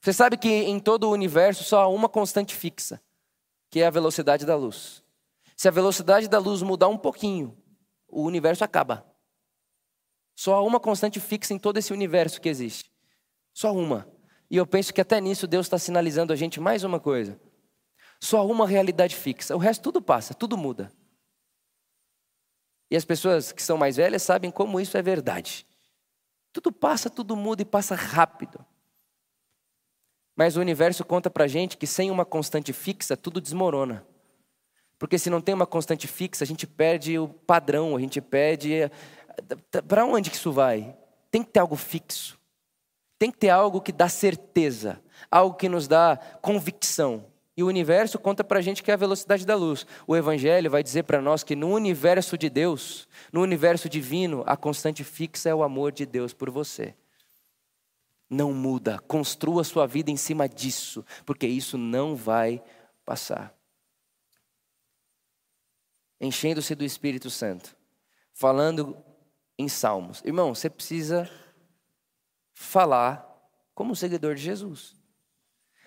Você 0.00 0.12
sabe 0.12 0.36
que 0.36 0.48
em 0.48 0.78
todo 0.78 1.04
o 1.04 1.12
universo 1.12 1.64
só 1.64 1.82
há 1.82 1.88
uma 1.88 2.08
constante 2.08 2.54
fixa, 2.54 3.02
que 3.70 3.80
é 3.80 3.86
a 3.86 3.90
velocidade 3.90 4.46
da 4.46 4.56
luz. 4.56 5.02
Se 5.56 5.66
a 5.66 5.72
velocidade 5.72 6.28
da 6.28 6.38
luz 6.38 6.62
mudar 6.62 6.88
um 6.88 6.96
pouquinho, 6.96 7.56
o 8.06 8.22
universo 8.22 8.64
acaba. 8.64 9.04
Só 10.36 10.54
há 10.54 10.62
uma 10.62 10.78
constante 10.78 11.18
fixa 11.18 11.52
em 11.52 11.58
todo 11.58 11.78
esse 11.78 11.92
universo 11.92 12.40
que 12.40 12.48
existe. 12.48 12.92
Só 13.52 13.72
uma. 13.74 14.08
E 14.48 14.56
eu 14.56 14.66
penso 14.66 14.94
que 14.94 15.00
até 15.00 15.20
nisso 15.20 15.48
Deus 15.48 15.66
está 15.66 15.78
sinalizando 15.78 16.32
a 16.32 16.36
gente 16.36 16.60
mais 16.60 16.84
uma 16.84 17.00
coisa. 17.00 17.40
Só 18.20 18.38
há 18.38 18.44
uma 18.44 18.66
realidade 18.66 19.16
fixa. 19.16 19.56
O 19.56 19.58
resto 19.58 19.82
tudo 19.82 20.00
passa, 20.00 20.32
tudo 20.32 20.56
muda. 20.56 20.92
E 22.90 22.96
as 22.96 23.04
pessoas 23.04 23.52
que 23.52 23.62
são 23.62 23.76
mais 23.76 23.96
velhas 23.96 24.22
sabem 24.22 24.50
como 24.50 24.80
isso 24.80 24.96
é 24.96 25.02
verdade. 25.02 25.66
Tudo 26.52 26.72
passa, 26.72 27.10
tudo 27.10 27.36
muda 27.36 27.62
e 27.62 27.64
passa 27.64 27.94
rápido. 27.94 28.64
Mas 30.38 30.56
o 30.56 30.60
universo 30.60 31.04
conta 31.04 31.28
para 31.28 31.48
gente 31.48 31.76
que 31.76 31.84
sem 31.84 32.12
uma 32.12 32.24
constante 32.24 32.72
fixa, 32.72 33.16
tudo 33.16 33.40
desmorona. 33.40 34.06
Porque 34.96 35.18
se 35.18 35.28
não 35.28 35.40
tem 35.40 35.52
uma 35.52 35.66
constante 35.66 36.06
fixa, 36.06 36.44
a 36.44 36.46
gente 36.46 36.64
perde 36.64 37.18
o 37.18 37.26
padrão, 37.26 37.96
a 37.96 38.00
gente 38.00 38.20
perde. 38.20 38.72
Eh, 38.72 38.90
para 39.88 40.04
onde 40.04 40.30
que 40.30 40.36
isso 40.36 40.52
vai? 40.52 40.94
Tem 41.28 41.42
que 41.42 41.50
ter 41.50 41.58
algo 41.58 41.74
fixo. 41.74 42.38
Tem 43.18 43.32
que 43.32 43.36
ter 43.38 43.48
algo 43.48 43.80
que 43.80 43.90
dá 43.90 44.08
certeza, 44.08 45.00
algo 45.28 45.56
que 45.56 45.68
nos 45.68 45.88
dá 45.88 46.16
convicção. 46.40 47.24
E 47.56 47.64
o 47.64 47.66
universo 47.66 48.16
conta 48.16 48.44
para 48.44 48.60
a 48.60 48.62
gente 48.62 48.80
que 48.80 48.92
é 48.92 48.94
a 48.94 48.96
velocidade 48.96 49.44
da 49.44 49.56
luz. 49.56 49.84
O 50.06 50.14
Evangelho 50.14 50.70
vai 50.70 50.84
dizer 50.84 51.02
para 51.02 51.20
nós 51.20 51.42
que 51.42 51.56
no 51.56 51.74
universo 51.74 52.38
de 52.38 52.48
Deus, 52.48 53.08
no 53.32 53.42
universo 53.42 53.88
divino, 53.88 54.44
a 54.46 54.56
constante 54.56 55.02
fixa 55.02 55.48
é 55.48 55.54
o 55.54 55.64
amor 55.64 55.90
de 55.90 56.06
Deus 56.06 56.32
por 56.32 56.48
você. 56.48 56.94
Não 58.30 58.52
muda, 58.52 58.98
construa 59.00 59.64
sua 59.64 59.86
vida 59.86 60.10
em 60.10 60.16
cima 60.16 60.48
disso, 60.48 61.04
porque 61.24 61.46
isso 61.46 61.78
não 61.78 62.14
vai 62.14 62.62
passar. 63.04 63.54
Enchendo-se 66.20 66.74
do 66.74 66.84
Espírito 66.84 67.30
Santo, 67.30 67.76
falando 68.34 68.96
em 69.58 69.68
salmos. 69.68 70.22
Irmão, 70.24 70.54
você 70.54 70.68
precisa 70.68 71.30
falar 72.52 73.24
como 73.74 73.96
seguidor 73.96 74.34
de 74.34 74.42
Jesus. 74.42 74.96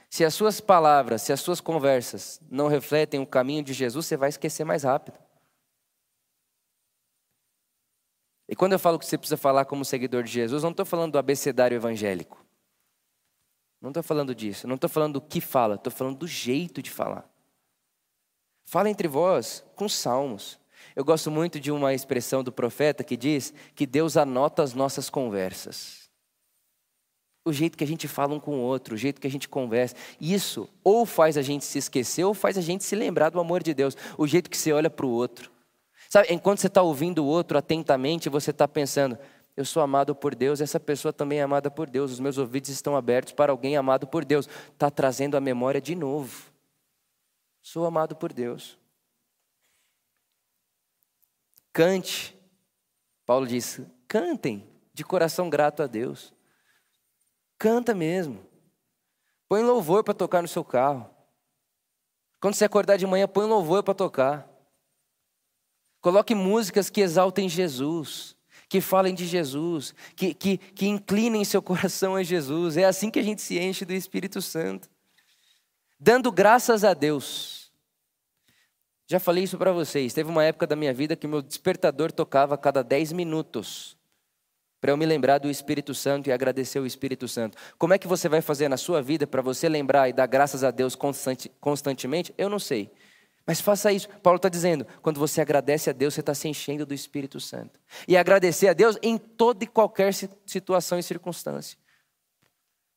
Se 0.09 0.25
as 0.25 0.33
suas 0.33 0.59
palavras, 0.59 1.21
se 1.21 1.31
as 1.31 1.39
suas 1.39 1.61
conversas 1.61 2.41
não 2.49 2.67
refletem 2.67 3.19
o 3.19 3.25
caminho 3.25 3.63
de 3.63 3.73
Jesus, 3.73 4.05
você 4.05 4.17
vai 4.17 4.29
esquecer 4.29 4.65
mais 4.65 4.83
rápido. 4.83 5.17
E 8.51 8.55
quando 8.55 8.73
eu 8.73 8.79
falo 8.79 8.99
que 8.99 9.05
você 9.05 9.17
precisa 9.17 9.37
falar 9.37 9.65
como 9.65 9.83
seguidor 9.83 10.23
de 10.23 10.31
Jesus, 10.31 10.61
não 10.61 10.69
estou 10.69 10.85
falando 10.85 11.13
do 11.13 11.17
abecedário 11.17 11.75
evangélico. 11.75 12.45
Não 13.81 13.89
estou 13.89 14.03
falando 14.03 14.35
disso. 14.35 14.67
Não 14.67 14.75
estou 14.75 14.89
falando 14.89 15.13
do 15.13 15.21
que 15.21 15.41
fala, 15.41 15.75
estou 15.75 15.91
falando 15.91 16.17
do 16.17 16.27
jeito 16.27 16.81
de 16.81 16.91
falar. 16.91 17.27
Fala 18.65 18.89
entre 18.89 19.07
vós 19.07 19.63
com 19.75 19.89
salmos. 19.89 20.59
Eu 20.95 21.03
gosto 21.03 21.31
muito 21.31 21.59
de 21.59 21.71
uma 21.71 21.93
expressão 21.93 22.43
do 22.43 22.51
profeta 22.51 23.03
que 23.03 23.17
diz 23.17 23.53
que 23.73 23.87
Deus 23.87 24.17
anota 24.17 24.61
as 24.61 24.73
nossas 24.73 25.09
conversas 25.09 26.01
o 27.43 27.51
jeito 27.51 27.77
que 27.77 27.83
a 27.83 27.87
gente 27.87 28.07
fala 28.07 28.35
um 28.35 28.39
com 28.39 28.57
o 28.57 28.61
outro, 28.61 28.95
o 28.95 28.97
jeito 28.97 29.19
que 29.19 29.27
a 29.27 29.31
gente 29.31 29.49
conversa. 29.49 29.95
Isso 30.19 30.69
ou 30.83 31.05
faz 31.05 31.37
a 31.37 31.41
gente 31.41 31.65
se 31.65 31.77
esquecer 31.77 32.23
ou 32.23 32.33
faz 32.33 32.57
a 32.57 32.61
gente 32.61 32.83
se 32.83 32.95
lembrar 32.95 33.29
do 33.29 33.39
amor 33.39 33.63
de 33.63 33.73
Deus. 33.73 33.97
O 34.17 34.27
jeito 34.27 34.49
que 34.49 34.57
você 34.57 34.71
olha 34.71 34.89
para 34.89 35.05
o 35.05 35.09
outro. 35.09 35.50
Sabe, 36.11 36.33
enquanto 36.33 36.59
você 36.59 36.67
está 36.67 36.81
ouvindo 36.81 37.23
o 37.23 37.25
outro 37.25 37.57
atentamente, 37.57 38.27
você 38.27 38.51
está 38.51 38.67
pensando: 38.67 39.17
eu 39.55 39.63
sou 39.63 39.81
amado 39.81 40.13
por 40.13 40.35
Deus, 40.35 40.59
essa 40.59 40.77
pessoa 40.77 41.13
também 41.13 41.39
é 41.39 41.41
amada 41.41 41.71
por 41.71 41.89
Deus, 41.89 42.11
os 42.11 42.19
meus 42.19 42.37
ouvidos 42.37 42.69
estão 42.69 42.97
abertos 42.97 43.31
para 43.31 43.53
alguém 43.53 43.77
amado 43.77 44.05
por 44.05 44.25
Deus. 44.25 44.45
Está 44.73 44.91
trazendo 44.91 45.37
a 45.37 45.39
memória 45.39 45.79
de 45.79 45.95
novo. 45.95 46.51
Sou 47.61 47.85
amado 47.85 48.13
por 48.13 48.33
Deus. 48.33 48.77
Cante. 51.71 52.37
Paulo 53.25 53.47
diz: 53.47 53.79
cantem 54.05 54.69
de 54.93 55.05
coração 55.05 55.49
grato 55.49 55.81
a 55.81 55.87
Deus. 55.87 56.33
Canta 57.57 57.95
mesmo. 57.95 58.45
Põe 59.47 59.63
louvor 59.63 60.03
para 60.03 60.13
tocar 60.13 60.41
no 60.41 60.47
seu 60.49 60.65
carro. 60.65 61.09
Quando 62.41 62.55
você 62.55 62.65
acordar 62.65 62.97
de 62.97 63.07
manhã, 63.07 63.29
põe 63.29 63.47
louvor 63.47 63.81
para 63.81 63.93
tocar. 63.93 64.50
Coloque 66.01 66.33
músicas 66.33 66.89
que 66.89 67.01
exaltem 67.01 67.47
Jesus, 67.47 68.35
que 68.67 68.81
falem 68.81 69.13
de 69.13 69.25
Jesus, 69.25 69.93
que, 70.15 70.33
que, 70.33 70.57
que 70.57 70.87
inclinem 70.87 71.45
seu 71.45 71.61
coração 71.61 72.15
a 72.15 72.23
Jesus. 72.23 72.75
É 72.75 72.85
assim 72.85 73.11
que 73.11 73.19
a 73.19 73.23
gente 73.23 73.41
se 73.41 73.59
enche 73.59 73.85
do 73.85 73.93
Espírito 73.93 74.41
Santo. 74.41 74.89
Dando 75.99 76.31
graças 76.31 76.83
a 76.83 76.93
Deus. 76.93 77.71
Já 79.07 79.19
falei 79.19 79.43
isso 79.43 79.57
para 79.57 79.71
vocês. 79.71 80.13
Teve 80.13 80.29
uma 80.29 80.43
época 80.43 80.65
da 80.65 80.75
minha 80.75 80.93
vida 80.93 81.15
que 81.15 81.27
meu 81.27 81.41
despertador 81.41 82.11
tocava 82.11 82.55
a 82.55 82.57
cada 82.57 82.83
10 82.83 83.11
minutos 83.11 83.95
para 84.81 84.91
eu 84.91 84.97
me 84.97 85.05
lembrar 85.05 85.37
do 85.37 85.47
Espírito 85.47 85.93
Santo 85.93 86.27
e 86.27 86.31
agradecer 86.31 86.79
o 86.79 86.87
Espírito 86.87 87.27
Santo. 87.27 87.55
Como 87.77 87.93
é 87.93 87.99
que 87.99 88.07
você 88.07 88.27
vai 88.27 88.41
fazer 88.41 88.67
na 88.67 88.77
sua 88.77 88.99
vida 88.99 89.27
para 89.27 89.41
você 89.41 89.69
lembrar 89.69 90.09
e 90.09 90.13
dar 90.13 90.25
graças 90.25 90.63
a 90.63 90.71
Deus 90.71 90.95
constante, 90.95 91.51
constantemente? 91.61 92.33
Eu 92.35 92.49
não 92.49 92.57
sei. 92.57 92.91
Mas 93.45 93.59
faça 93.59 93.91
isso. 93.91 94.07
Paulo 94.21 94.37
está 94.37 94.49
dizendo: 94.49 94.85
quando 95.01 95.19
você 95.19 95.41
agradece 95.41 95.89
a 95.89 95.93
Deus, 95.93 96.13
você 96.13 96.19
está 96.19 96.33
se 96.33 96.47
enchendo 96.47 96.85
do 96.85 96.93
Espírito 96.93 97.39
Santo. 97.39 97.79
E 98.07 98.15
agradecer 98.15 98.67
a 98.67 98.73
Deus 98.73 98.97
em 99.01 99.17
toda 99.17 99.63
e 99.63 99.67
qualquer 99.67 100.13
situação 100.13 100.99
e 100.99 101.03
circunstância. 101.03 101.77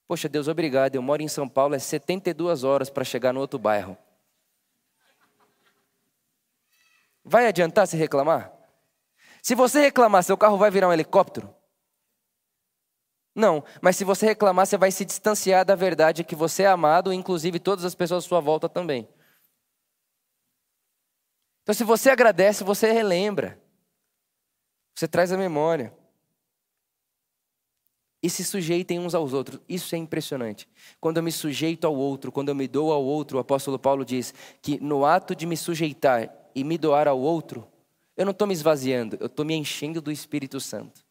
Poxa, 0.07 0.29
Deus, 0.29 0.49
obrigado. 0.49 0.97
Eu 0.97 1.03
moro 1.03 1.23
em 1.23 1.29
São 1.29 1.49
Paulo, 1.49 1.75
é 1.75 1.79
72 1.79 2.63
horas 2.63 2.91
para 2.91 3.05
chegar 3.05 3.33
no 3.33 3.41
outro 3.41 3.59
bairro. 3.59 3.97
Vai 7.25 7.47
adiantar 7.47 7.87
se 7.87 7.97
reclamar? 7.97 8.53
Se 9.43 9.55
você 9.55 9.81
reclamar, 9.81 10.23
seu 10.23 10.37
carro 10.37 10.59
vai 10.59 10.71
virar 10.71 10.89
um 10.89 10.93
helicóptero? 10.93 11.55
Não, 13.35 13.65
mas 13.81 13.97
se 13.97 14.05
você 14.05 14.27
reclamar, 14.27 14.67
você 14.67 14.77
vai 14.77 14.91
se 14.91 15.05
distanciar 15.05 15.65
da 15.65 15.75
verdade 15.75 16.23
que 16.23 16.37
você 16.37 16.63
é 16.63 16.67
amado, 16.67 17.13
inclusive 17.13 17.59
todas 17.59 17.85
as 17.85 17.95
pessoas 17.95 18.25
à 18.25 18.29
sua 18.29 18.41
volta 18.41 18.69
também. 18.69 19.09
Então, 21.65 21.75
se 21.75 21.83
você 21.83 22.11
agradece, 22.11 22.63
você 22.63 22.93
relembra. 22.93 23.59
Você 24.95 25.09
traz 25.09 25.33
a 25.33 25.37
memória. 25.37 25.93
E 28.23 28.29
se 28.29 28.45
sujeitem 28.45 28.99
uns 28.99 29.15
aos 29.15 29.33
outros. 29.33 29.61
Isso 29.67 29.95
é 29.95 29.99
impressionante. 29.99 30.69
Quando 31.01 31.17
eu 31.17 31.23
me 31.23 31.33
sujeito 31.33 31.87
ao 31.87 31.95
outro, 31.95 32.31
quando 32.31 32.51
eu 32.51 32.55
me 32.55 32.69
dou 32.69 32.93
ao 32.93 33.03
outro, 33.03 33.39
o 33.39 33.41
apóstolo 33.41 33.79
Paulo 33.79 34.05
diz 34.05 34.35
que 34.61 34.79
no 34.79 35.07
ato 35.07 35.35
de 35.35 35.47
me 35.47 35.57
sujeitar 35.57 36.31
e 36.55 36.63
me 36.63 36.77
doar 36.77 37.09
ao 37.09 37.19
outro, 37.19 37.67
eu 38.15 38.27
não 38.27 38.33
estou 38.33 38.47
me 38.47 38.53
esvaziando, 38.53 39.17
eu 39.19 39.27
estou 39.27 39.45
me 39.45 39.55
enchendo 39.55 40.03
do 40.03 40.13
Espírito 40.13 40.61
Santo. 40.61 41.03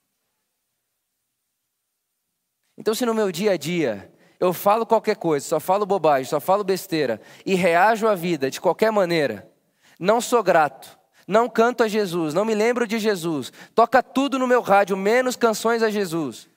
Então, 2.77 2.93
se 2.93 3.05
no 3.05 3.13
meu 3.13 3.31
dia 3.31 3.53
a 3.53 3.57
dia 3.57 4.11
eu 4.39 4.53
falo 4.53 4.85
qualquer 4.85 5.15
coisa, 5.15 5.47
só 5.47 5.59
falo 5.59 5.85
bobagem, 5.85 6.29
só 6.29 6.39
falo 6.39 6.63
besteira 6.63 7.19
e 7.43 7.55
reajo 7.55 8.07
à 8.07 8.13
vida 8.13 8.51
de 8.51 8.61
qualquer 8.61 8.91
maneira, 8.91 9.51
não 9.99 10.19
sou 10.19 10.43
grato, 10.43 10.97
não 11.27 11.49
canto 11.49 11.83
a 11.83 11.87
Jesus, 11.87 12.33
não 12.33 12.45
me 12.45 12.55
lembro 12.55 12.85
de 12.85 12.99
Jesus, 12.99 13.51
toca 13.73 14.03
tudo 14.03 14.37
no 14.37 14.47
meu 14.47 14.61
rádio, 14.61 14.97
menos 14.97 15.35
canções 15.35 15.81
a 15.81 15.89
Jesus, 15.89 16.49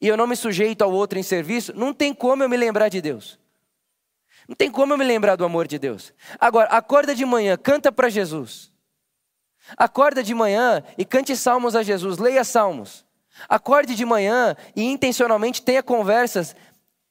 e 0.00 0.08
eu 0.08 0.16
não 0.16 0.26
me 0.26 0.36
sujeito 0.36 0.82
ao 0.82 0.92
outro 0.92 1.18
em 1.18 1.22
serviço, 1.22 1.72
não 1.76 1.94
tem 1.94 2.12
como 2.12 2.42
eu 2.42 2.48
me 2.48 2.56
lembrar 2.56 2.88
de 2.88 3.00
Deus. 3.00 3.38
Não 4.48 4.56
tem 4.56 4.70
como 4.70 4.92
eu 4.92 4.98
me 4.98 5.04
lembrar 5.04 5.36
do 5.36 5.44
amor 5.44 5.68
de 5.68 5.78
Deus. 5.78 6.12
Agora, 6.38 6.68
acorda 6.68 7.14
de 7.14 7.24
manhã, 7.24 7.56
canta 7.56 7.92
para 7.92 8.08
Jesus. 8.08 8.72
Acorda 9.76 10.22
de 10.22 10.34
manhã 10.34 10.82
e 10.98 11.04
cante 11.04 11.36
salmos 11.36 11.76
a 11.76 11.82
Jesus, 11.82 12.18
leia 12.18 12.42
salmos. 12.42 13.06
Acorde 13.48 13.94
de 13.94 14.04
manhã 14.04 14.56
e 14.76 14.82
intencionalmente 14.82 15.62
tenha 15.62 15.82
conversas 15.82 16.54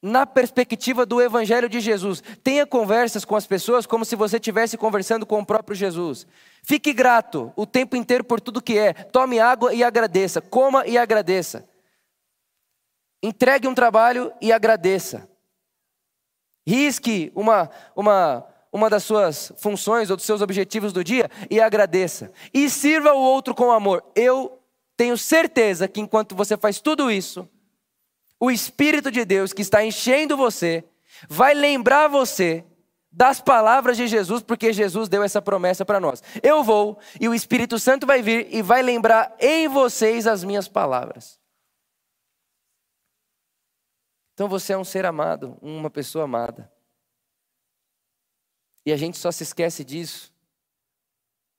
na 0.02 0.26
perspectiva 0.26 1.06
do 1.06 1.22
Evangelho 1.22 1.70
de 1.70 1.80
Jesus. 1.80 2.24
Tenha 2.44 2.66
conversas 2.66 3.24
com 3.24 3.36
as 3.36 3.46
pessoas 3.46 3.86
como 3.86 4.04
se 4.04 4.16
você 4.16 4.38
estivesse 4.38 4.78
conversando 4.78 5.26
com 5.26 5.40
o 5.40 5.46
próprio 5.46 5.76
Jesus. 5.76 6.26
Fique 6.64 6.92
grato 6.92 7.54
o 7.56 7.66
tempo 7.66 7.96
inteiro 7.96 8.24
por 8.24 8.42
tudo 8.42 8.62
que 8.62 8.78
é. 8.78 8.94
Tome 8.94 9.40
água 9.40 9.74
e 9.74 9.84
agradeça. 9.84 10.42
Coma 10.42 10.88
e 10.88 10.98
agradeça. 10.98 11.70
Entregue 13.22 13.68
um 13.68 13.76
trabalho 13.76 14.34
e 14.42 14.52
agradeça. 14.52 15.30
Risque 16.66 17.32
uma, 17.36 17.70
uma, 17.96 18.46
uma 18.72 18.90
das 18.90 19.04
suas 19.04 19.54
funções 19.58 20.10
ou 20.10 20.16
dos 20.16 20.26
seus 20.26 20.42
objetivos 20.42 20.92
do 20.92 21.04
dia 21.04 21.30
e 21.50 21.60
agradeça. 21.60 22.32
E 22.52 22.70
sirva 22.70 23.14
o 23.14 23.20
outro 23.20 23.54
com 23.54 23.72
amor. 23.72 24.04
Eu 24.16 24.60
tenho 24.98 25.18
certeza 25.18 25.88
que 25.88 26.02
enquanto 26.02 26.36
você 26.36 26.58
faz 26.58 26.80
tudo 26.80 27.12
isso, 27.12 27.48
o 28.42 28.50
Espírito 28.50 29.12
de 29.12 29.24
Deus 29.24 29.54
que 29.54 29.62
está 29.62 29.86
enchendo 29.86 30.36
você 30.36 30.84
vai 31.30 31.54
lembrar 31.54 32.08
você 32.08 32.66
das 33.12 33.40
palavras 33.40 33.96
de 33.96 34.08
Jesus, 34.08 34.42
porque 34.42 34.74
Jesus 34.74 35.08
deu 35.08 35.22
essa 35.22 35.40
promessa 35.40 35.86
para 35.86 36.00
nós. 36.00 36.24
Eu 36.42 36.64
vou 36.64 37.00
e 37.20 37.30
o 37.30 37.36
Espírito 37.36 37.78
Santo 37.78 38.08
vai 38.08 38.24
vir 38.24 38.52
e 38.52 38.64
vai 38.64 38.82
lembrar 38.82 39.36
em 39.40 39.68
vocês 39.68 40.26
as 40.26 40.44
minhas 40.44 40.68
palavras. 40.68 41.40
Então 44.34 44.50
você 44.50 44.74
é 44.74 44.78
um 44.78 44.84
ser 44.84 45.06
amado, 45.06 45.56
uma 45.62 45.92
pessoa 45.92 46.24
amada. 46.24 46.72
E 48.84 48.92
a 48.92 48.98
gente 48.98 49.20
só 49.20 49.32
se 49.32 49.44
esquece 49.44 49.84
disso. 49.84 50.34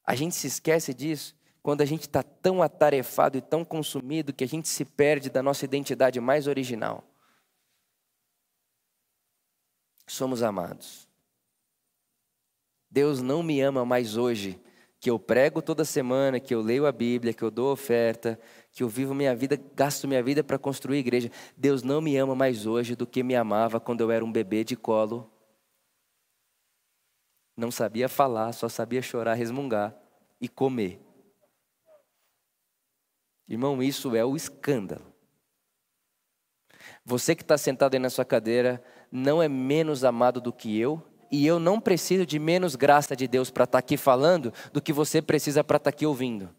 A 0.05 0.17
gente 0.17 0.35
se 0.35 0.49
esquece 0.49 0.93
disso 0.93 1.33
quando 1.63 1.81
a 1.81 1.85
gente 1.85 2.03
está 2.03 2.23
tão 2.23 2.61
atarefado 2.61 3.39
e 3.39 3.41
tão 3.41 3.65
consumido 3.65 4.33
que 4.33 4.43
a 4.43 4.49
gente 4.49 4.69
se 4.69 4.85
perde 4.85 5.31
da 5.31 5.43
nossa 5.43 5.65
identidade 5.65 6.21
mais 6.21 6.47
original. 6.47 7.05
Somos 10.07 10.43
amados. 10.43 11.09
Deus 12.91 13.23
não 13.23 13.43
me 13.43 13.61
ama 13.61 13.85
mais 13.85 14.17
hoje 14.17 14.61
que 14.99 15.11
eu 15.11 15.19
prego 15.19 15.63
toda 15.63 15.85
semana, 15.85 16.39
que 16.39 16.55
eu 16.55 16.61
leio 16.61 16.87
a 16.87 16.93
Bíblia, 16.93 17.33
que 17.33 17.43
eu 17.43 17.51
dou 17.51 17.73
oferta, 17.73 18.39
que 18.71 18.83
eu 18.83 18.89
vivo 18.89 19.15
minha 19.15 19.35
vida, 19.35 19.61
gasto 19.75 20.07
minha 20.07 20.23
vida 20.23 20.45
para 20.45 20.59
construir 20.59 20.99
igreja. 20.99 21.31
Deus 21.57 21.83
não 21.83 22.01
me 22.01 22.17
ama 22.17 22.35
mais 22.35 22.67
hoje 22.67 22.95
do 22.95 23.07
que 23.07 23.23
me 23.23 23.35
amava 23.35 23.81
quando 23.81 24.01
eu 24.01 24.11
era 24.11 24.25
um 24.25 24.31
bebê 24.31 24.63
de 24.63 24.77
colo. 24.77 25.29
Não 27.57 27.71
sabia 27.71 28.09
falar, 28.09 28.53
só 28.53 28.69
sabia 28.69 29.03
chorar, 29.03 29.35
resmungar 29.35 29.97
e 30.41 30.49
comer. 30.49 31.01
Irmão, 33.49 33.83
isso 33.83 34.15
é 34.15 34.25
o 34.25 34.37
escândalo. 34.37 35.13
Você 37.05 37.35
que 37.35 37.43
está 37.43 37.59
sentado 37.59 37.95
aí 37.95 38.01
na 38.01 38.11
sua 38.11 38.25
cadeira 38.25 38.83
não 39.11 39.43
é 39.43 39.49
menos 39.49 40.05
amado 40.05 40.41
do 40.41 40.53
que 40.53 40.79
eu, 40.79 41.03
e 41.31 41.47
eu 41.47 41.59
não 41.59 41.81
preciso 41.81 42.27
de 42.27 42.39
menos 42.39 42.77
graça 42.77 43.17
de 43.17 43.27
Deus 43.27 43.51
para 43.51 43.65
estar 43.65 43.73
tá 43.73 43.79
aqui 43.79 43.97
falando 43.97 44.53
do 44.73 44.83
que 44.83 44.93
você 44.93 45.23
precisa 45.23 45.65
para 45.65 45.79
estar 45.79 45.91
tá 45.91 45.95
aqui 45.95 46.07
ouvindo. 46.07 46.55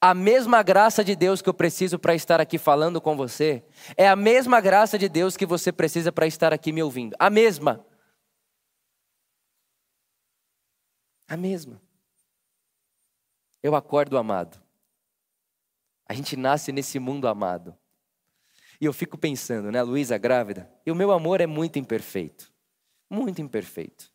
A 0.00 0.14
mesma 0.14 0.62
graça 0.62 1.04
de 1.04 1.14
Deus 1.14 1.42
que 1.42 1.48
eu 1.48 1.54
preciso 1.54 1.98
para 1.98 2.14
estar 2.14 2.40
aqui 2.40 2.58
falando 2.58 3.00
com 3.00 3.16
você, 3.16 3.64
é 3.96 4.08
a 4.08 4.16
mesma 4.16 4.60
graça 4.60 4.98
de 4.98 5.08
Deus 5.08 5.36
que 5.36 5.46
você 5.46 5.70
precisa 5.70 6.10
para 6.10 6.26
estar 6.26 6.52
aqui 6.52 6.72
me 6.72 6.82
ouvindo. 6.82 7.14
A 7.18 7.30
mesma. 7.30 7.84
A 11.28 11.36
mesma. 11.36 11.80
Eu 13.62 13.74
acordo 13.74 14.18
amado. 14.18 14.60
A 16.08 16.14
gente 16.14 16.36
nasce 16.36 16.72
nesse 16.72 16.98
mundo 16.98 17.28
amado. 17.28 17.76
E 18.80 18.84
eu 18.84 18.92
fico 18.92 19.16
pensando, 19.16 19.70
né, 19.70 19.80
Luísa 19.82 20.18
grávida, 20.18 20.68
e 20.84 20.90
o 20.90 20.94
meu 20.94 21.12
amor 21.12 21.40
é 21.40 21.46
muito 21.46 21.78
imperfeito. 21.78 22.52
Muito 23.08 23.40
imperfeito. 23.40 24.10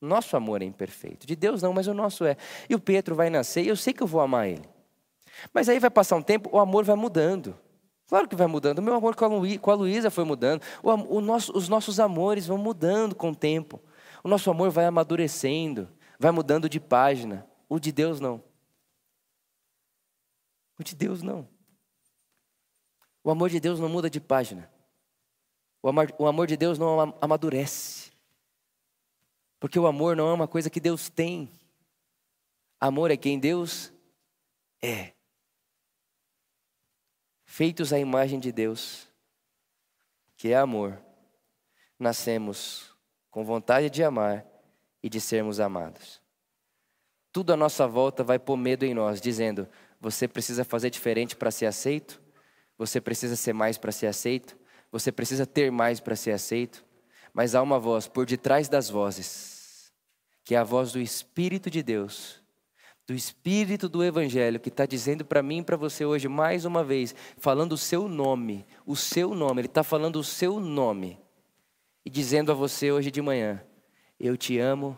Nosso 0.00 0.36
amor 0.36 0.62
é 0.62 0.64
imperfeito. 0.64 1.26
De 1.26 1.34
Deus 1.34 1.60
não, 1.60 1.72
mas 1.72 1.86
o 1.86 1.94
nosso 1.94 2.24
é. 2.24 2.36
E 2.68 2.74
o 2.74 2.78
Pedro 2.78 3.14
vai 3.14 3.28
nascer 3.28 3.64
e 3.64 3.68
eu 3.68 3.76
sei 3.76 3.92
que 3.92 4.02
eu 4.02 4.06
vou 4.06 4.20
amar 4.20 4.48
ele. 4.48 4.68
Mas 5.52 5.68
aí 5.68 5.78
vai 5.78 5.90
passar 5.90 6.16
um 6.16 6.22
tempo, 6.22 6.48
o 6.52 6.58
amor 6.58 6.84
vai 6.84 6.96
mudando. 6.96 7.58
Claro 8.08 8.28
que 8.28 8.34
vai 8.34 8.46
mudando. 8.46 8.78
O 8.78 8.82
meu 8.82 8.94
amor 8.94 9.14
com 9.14 9.70
a 9.70 9.74
Luísa 9.74 10.10
foi 10.10 10.24
mudando. 10.24 10.62
O, 10.82 10.90
o 10.90 11.20
nosso, 11.20 11.56
os 11.56 11.68
nossos 11.68 12.00
amores 12.00 12.46
vão 12.46 12.58
mudando 12.58 13.14
com 13.14 13.30
o 13.30 13.36
tempo. 13.36 13.80
O 14.24 14.28
nosso 14.28 14.50
amor 14.50 14.70
vai 14.70 14.84
amadurecendo, 14.86 15.88
vai 16.18 16.30
mudando 16.30 16.68
de 16.68 16.80
página. 16.80 17.46
O 17.68 17.78
de 17.78 17.92
Deus 17.92 18.20
não. 18.20 18.42
O 20.80 20.82
de 20.82 20.96
Deus 20.96 21.20
não. 21.20 21.46
O 23.22 23.30
amor 23.30 23.50
de 23.50 23.60
Deus 23.60 23.78
não 23.78 23.86
muda 23.86 24.08
de 24.08 24.18
página. 24.18 24.72
O 25.82 25.90
amor, 25.90 26.14
o 26.18 26.26
amor 26.26 26.46
de 26.46 26.56
Deus 26.56 26.78
não 26.78 27.14
amadurece. 27.20 28.10
Porque 29.58 29.78
o 29.78 29.86
amor 29.86 30.16
não 30.16 30.30
é 30.30 30.32
uma 30.32 30.48
coisa 30.48 30.70
que 30.70 30.80
Deus 30.80 31.10
tem. 31.10 31.52
Amor 32.80 33.10
é 33.10 33.16
quem 33.18 33.38
Deus 33.38 33.92
é. 34.80 35.12
Feitos 37.44 37.92
à 37.92 37.98
imagem 37.98 38.40
de 38.40 38.50
Deus, 38.50 39.06
que 40.34 40.48
é 40.48 40.56
amor, 40.56 40.98
nascemos 41.98 42.96
com 43.30 43.44
vontade 43.44 43.90
de 43.90 44.02
amar 44.02 44.46
e 45.02 45.10
de 45.10 45.20
sermos 45.20 45.60
amados. 45.60 46.22
Tudo 47.30 47.52
à 47.52 47.56
nossa 47.56 47.86
volta 47.86 48.24
vai 48.24 48.38
pôr 48.38 48.56
medo 48.56 48.86
em 48.86 48.94
nós, 48.94 49.20
dizendo: 49.20 49.68
você 50.00 50.26
precisa 50.26 50.64
fazer 50.64 50.90
diferente 50.90 51.36
para 51.36 51.50
ser 51.50 51.66
aceito? 51.66 52.20
Você 52.78 53.00
precisa 53.00 53.36
ser 53.36 53.52
mais 53.52 53.76
para 53.76 53.92
ser 53.92 54.06
aceito, 54.06 54.56
você 54.90 55.12
precisa 55.12 55.44
ter 55.44 55.70
mais 55.70 56.00
para 56.00 56.16
ser 56.16 56.32
aceito, 56.32 56.82
mas 57.34 57.54
há 57.54 57.62
uma 57.62 57.78
voz 57.78 58.08
por 58.08 58.24
detrás 58.24 58.68
das 58.68 58.88
vozes, 58.88 59.92
que 60.42 60.54
é 60.54 60.58
a 60.58 60.64
voz 60.64 60.90
do 60.90 60.98
Espírito 60.98 61.70
de 61.70 61.82
Deus, 61.82 62.42
do 63.06 63.12
Espírito 63.12 63.88
do 63.88 64.02
Evangelho, 64.02 64.58
que 64.58 64.70
está 64.70 64.86
dizendo 64.86 65.24
para 65.24 65.42
mim 65.42 65.58
e 65.58 65.62
para 65.62 65.76
você 65.76 66.06
hoje, 66.06 66.26
mais 66.26 66.64
uma 66.64 66.82
vez, 66.82 67.14
falando 67.36 67.72
o 67.72 67.78
seu 67.78 68.08
nome, 68.08 68.64
o 68.86 68.96
seu 68.96 69.34
nome, 69.34 69.60
Ele 69.60 69.68
está 69.68 69.82
falando 69.82 70.16
o 70.16 70.24
seu 70.24 70.58
nome, 70.58 71.20
e 72.02 72.08
dizendo 72.08 72.50
a 72.50 72.54
você 72.54 72.90
hoje 72.90 73.10
de 73.10 73.20
manhã: 73.20 73.62
Eu 74.18 74.36
te 74.36 74.58
amo 74.58 74.96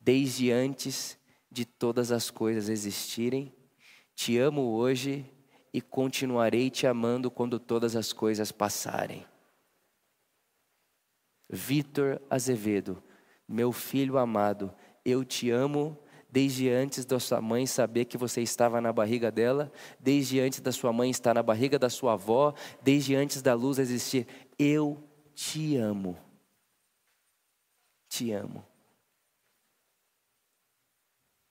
desde 0.00 0.52
antes 0.52 1.18
de 1.50 1.64
todas 1.64 2.12
as 2.12 2.30
coisas 2.30 2.68
existirem, 2.68 3.52
te 4.18 4.36
amo 4.36 4.74
hoje 4.74 5.24
e 5.72 5.80
continuarei 5.80 6.70
te 6.70 6.88
amando 6.88 7.30
quando 7.30 7.56
todas 7.56 7.94
as 7.94 8.12
coisas 8.12 8.50
passarem. 8.50 9.24
Vitor 11.48 12.20
Azevedo, 12.28 13.00
meu 13.46 13.70
filho 13.70 14.18
amado, 14.18 14.74
eu 15.04 15.24
te 15.24 15.52
amo 15.52 15.96
desde 16.28 16.68
antes 16.68 17.04
da 17.04 17.20
sua 17.20 17.40
mãe 17.40 17.64
saber 17.64 18.06
que 18.06 18.18
você 18.18 18.42
estava 18.42 18.80
na 18.80 18.92
barriga 18.92 19.30
dela, 19.30 19.70
desde 20.00 20.40
antes 20.40 20.58
da 20.58 20.72
sua 20.72 20.92
mãe 20.92 21.10
estar 21.10 21.32
na 21.32 21.42
barriga 21.42 21.78
da 21.78 21.88
sua 21.88 22.14
avó, 22.14 22.52
desde 22.82 23.14
antes 23.14 23.40
da 23.40 23.54
luz 23.54 23.78
existir. 23.78 24.26
Eu 24.58 25.00
te 25.32 25.76
amo. 25.76 26.18
Te 28.08 28.32
amo. 28.32 28.66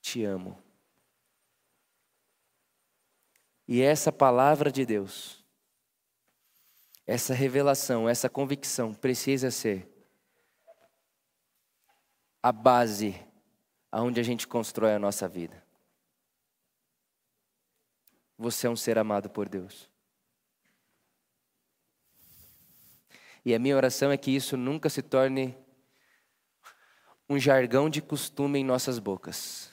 Te 0.01 0.25
amo. 0.25 0.66
E 3.67 3.81
essa 3.81 4.11
palavra 4.11 4.71
de 4.71 4.85
Deus, 4.85 5.43
essa 7.05 7.33
revelação, 7.33 8.07
essa 8.07 8.29
convicção 8.29 8.93
precisa 8.93 9.51
ser 9.51 9.87
a 12.41 12.51
base 12.51 13.21
aonde 13.91 14.21
a 14.21 14.23
gente 14.23 14.47
constrói 14.47 14.93
a 14.93 14.99
nossa 14.99 15.27
vida. 15.27 15.61
Você 18.37 18.67
é 18.67 18.69
um 18.69 18.75
ser 18.75 18.97
amado 18.97 19.29
por 19.29 19.49
Deus. 19.49 19.89
E 23.43 23.53
a 23.53 23.59
minha 23.59 23.75
oração 23.75 24.11
é 24.11 24.17
que 24.17 24.31
isso 24.31 24.55
nunca 24.55 24.89
se 24.89 25.01
torne 25.01 25.57
um 27.29 27.39
jargão 27.39 27.89
de 27.89 28.01
costume 28.01 28.59
em 28.59 28.63
nossas 28.63 28.99
bocas. 28.99 29.71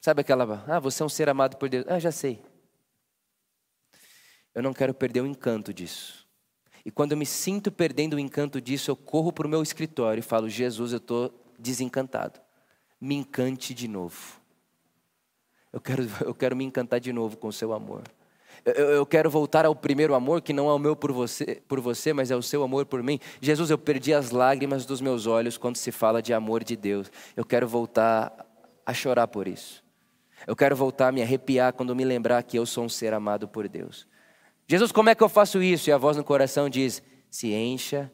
Sabe 0.00 0.20
aquela, 0.20 0.64
ah, 0.68 0.78
você 0.78 1.02
é 1.02 1.06
um 1.06 1.08
ser 1.08 1.28
amado 1.28 1.56
por 1.56 1.68
Deus. 1.68 1.84
Ah, 1.88 1.98
já 1.98 2.12
sei. 2.12 2.53
Eu 4.54 4.62
não 4.62 4.72
quero 4.72 4.94
perder 4.94 5.20
o 5.20 5.26
encanto 5.26 5.72
disso. 5.74 6.24
E 6.84 6.90
quando 6.90 7.12
eu 7.12 7.18
me 7.18 7.26
sinto 7.26 7.72
perdendo 7.72 8.14
o 8.14 8.18
encanto 8.18 8.60
disso, 8.60 8.90
eu 8.90 8.96
corro 8.96 9.32
para 9.32 9.46
o 9.46 9.50
meu 9.50 9.62
escritório 9.62 10.20
e 10.20 10.22
falo: 10.22 10.48
Jesus, 10.48 10.92
eu 10.92 10.98
estou 10.98 11.34
desencantado. 11.58 12.40
Me 13.00 13.14
encante 13.14 13.74
de 13.74 13.88
novo. 13.88 14.40
Eu 15.72 15.80
quero, 15.80 16.08
eu 16.24 16.34
quero 16.34 16.54
me 16.54 16.64
encantar 16.64 17.00
de 17.00 17.12
novo 17.12 17.36
com 17.36 17.48
o 17.48 17.52
seu 17.52 17.72
amor. 17.72 18.02
Eu, 18.64 18.72
eu, 18.72 19.06
quero 19.06 19.28
voltar 19.28 19.66
ao 19.66 19.74
primeiro 19.74 20.14
amor, 20.14 20.40
que 20.40 20.52
não 20.52 20.70
é 20.70 20.72
o 20.72 20.78
meu 20.78 20.94
por 20.94 21.12
você, 21.12 21.60
por 21.68 21.80
você, 21.80 22.12
mas 22.12 22.30
é 22.30 22.36
o 22.36 22.42
seu 22.42 22.62
amor 22.62 22.86
por 22.86 23.02
mim. 23.02 23.18
Jesus, 23.40 23.70
eu 23.70 23.76
perdi 23.76 24.14
as 24.14 24.30
lágrimas 24.30 24.86
dos 24.86 25.00
meus 25.00 25.26
olhos 25.26 25.58
quando 25.58 25.76
se 25.76 25.90
fala 25.90 26.22
de 26.22 26.32
amor 26.32 26.62
de 26.64 26.76
Deus. 26.76 27.10
Eu 27.36 27.44
quero 27.44 27.66
voltar 27.66 28.32
a 28.86 28.94
chorar 28.94 29.26
por 29.26 29.48
isso. 29.48 29.82
Eu 30.46 30.54
quero 30.54 30.76
voltar 30.76 31.08
a 31.08 31.12
me 31.12 31.22
arrepiar 31.22 31.72
quando 31.72 31.94
me 31.94 32.04
lembrar 32.04 32.42
que 32.42 32.58
eu 32.58 32.64
sou 32.64 32.84
um 32.84 32.88
ser 32.88 33.12
amado 33.12 33.48
por 33.48 33.68
Deus. 33.68 34.06
Jesus, 34.66 34.90
como 34.90 35.10
é 35.10 35.14
que 35.14 35.22
eu 35.22 35.28
faço 35.28 35.62
isso? 35.62 35.90
E 35.90 35.92
a 35.92 35.98
voz 35.98 36.16
no 36.16 36.24
coração 36.24 36.68
diz: 36.68 37.02
se 37.30 37.52
encha 37.52 38.10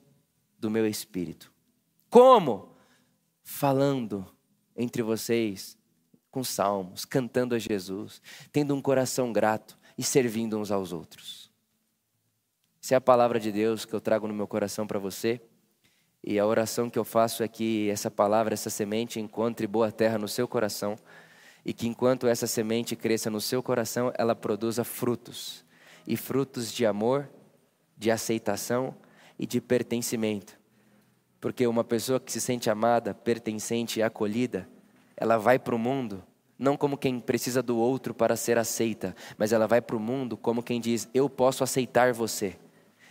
do 0.58 0.70
meu 0.70 0.86
espírito. 0.86 1.52
Como? 2.08 2.74
Falando 3.42 4.26
entre 4.76 5.02
vocês 5.02 5.78
com 6.30 6.44
salmos, 6.44 7.04
cantando 7.04 7.54
a 7.54 7.58
Jesus, 7.58 8.20
tendo 8.52 8.74
um 8.74 8.80
coração 8.80 9.32
grato 9.32 9.78
e 9.96 10.02
servindo 10.02 10.58
uns 10.58 10.70
aos 10.70 10.92
outros. 10.92 11.50
Essa 12.82 12.94
é 12.94 12.96
a 12.96 13.00
palavra 13.00 13.38
de 13.38 13.52
Deus 13.52 13.84
que 13.84 13.92
eu 13.92 14.00
trago 14.00 14.26
no 14.26 14.34
meu 14.34 14.46
coração 14.46 14.86
para 14.86 14.98
você. 14.98 15.40
E 16.22 16.38
a 16.38 16.46
oração 16.46 16.90
que 16.90 16.98
eu 16.98 17.04
faço 17.04 17.42
é 17.42 17.48
que 17.48 17.88
essa 17.90 18.10
palavra, 18.10 18.54
essa 18.54 18.70
semente 18.70 19.18
encontre 19.18 19.66
boa 19.66 19.90
terra 19.90 20.18
no 20.18 20.28
seu 20.28 20.46
coração 20.46 20.96
e 21.64 21.72
que 21.72 21.86
enquanto 21.86 22.26
essa 22.26 22.46
semente 22.46 22.94
cresça 22.96 23.30
no 23.30 23.40
seu 23.40 23.62
coração, 23.62 24.12
ela 24.16 24.34
produza 24.34 24.84
frutos 24.84 25.64
e 26.10 26.16
frutos 26.16 26.72
de 26.72 26.84
amor, 26.84 27.30
de 27.96 28.10
aceitação 28.10 28.92
e 29.38 29.46
de 29.46 29.60
pertencimento. 29.60 30.58
Porque 31.40 31.64
uma 31.68 31.84
pessoa 31.84 32.18
que 32.18 32.32
se 32.32 32.40
sente 32.40 32.68
amada, 32.68 33.14
pertencente 33.14 34.00
e 34.00 34.02
acolhida, 34.02 34.68
ela 35.16 35.38
vai 35.38 35.56
para 35.56 35.72
o 35.72 35.78
mundo 35.78 36.20
não 36.58 36.76
como 36.76 36.98
quem 36.98 37.20
precisa 37.20 37.62
do 37.62 37.78
outro 37.78 38.12
para 38.12 38.34
ser 38.34 38.58
aceita, 38.58 39.14
mas 39.38 39.52
ela 39.52 39.68
vai 39.68 39.80
para 39.80 39.96
o 39.96 40.00
mundo 40.00 40.36
como 40.36 40.64
quem 40.64 40.80
diz: 40.80 41.08
Eu 41.14 41.30
posso 41.30 41.62
aceitar 41.62 42.12
você, 42.12 42.58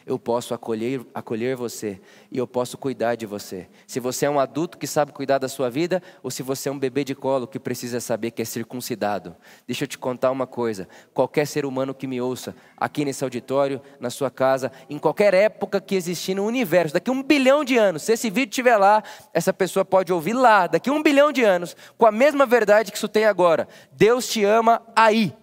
eu 0.05 0.17
posso 0.17 0.53
acolher, 0.53 1.01
acolher 1.13 1.55
você 1.55 1.99
e 2.31 2.37
eu 2.37 2.47
posso 2.47 2.77
cuidar 2.77 3.15
de 3.15 3.25
você. 3.25 3.67
Se 3.85 3.99
você 3.99 4.25
é 4.25 4.29
um 4.29 4.39
adulto 4.39 4.77
que 4.77 4.87
sabe 4.87 5.11
cuidar 5.11 5.37
da 5.37 5.47
sua 5.47 5.69
vida, 5.69 6.01
ou 6.23 6.31
se 6.31 6.41
você 6.41 6.69
é 6.69 6.71
um 6.71 6.79
bebê 6.79 7.03
de 7.03 7.13
colo 7.13 7.47
que 7.47 7.59
precisa 7.59 7.99
saber 7.99 8.31
que 8.31 8.41
é 8.41 8.45
circuncidado. 8.45 9.35
Deixa 9.67 9.83
eu 9.83 9.87
te 9.87 9.97
contar 9.97 10.31
uma 10.31 10.47
coisa: 10.47 10.87
qualquer 11.13 11.45
ser 11.45 11.65
humano 11.65 11.93
que 11.93 12.07
me 12.07 12.19
ouça, 12.19 12.55
aqui 12.77 13.05
nesse 13.05 13.23
auditório, 13.23 13.81
na 13.99 14.09
sua 14.09 14.31
casa, 14.31 14.71
em 14.89 14.97
qualquer 14.97 15.33
época 15.33 15.79
que 15.79 15.95
existir 15.95 16.33
no 16.33 16.45
universo, 16.45 16.93
daqui 16.93 17.09
a 17.09 17.13
um 17.13 17.23
bilhão 17.23 17.63
de 17.63 17.77
anos, 17.77 18.03
se 18.03 18.13
esse 18.13 18.29
vídeo 18.29 18.51
estiver 18.51 18.77
lá, 18.77 19.03
essa 19.33 19.53
pessoa 19.53 19.85
pode 19.85 20.11
ouvir 20.11 20.33
lá, 20.33 20.67
daqui 20.67 20.89
a 20.89 20.93
um 20.93 21.03
bilhão 21.03 21.31
de 21.31 21.43
anos, 21.43 21.75
com 21.97 22.05
a 22.05 22.11
mesma 22.11 22.45
verdade 22.45 22.91
que 22.91 22.97
isso 22.97 23.07
tem 23.07 23.25
agora. 23.25 23.67
Deus 23.91 24.27
te 24.27 24.43
ama 24.43 24.81
aí. 24.95 25.33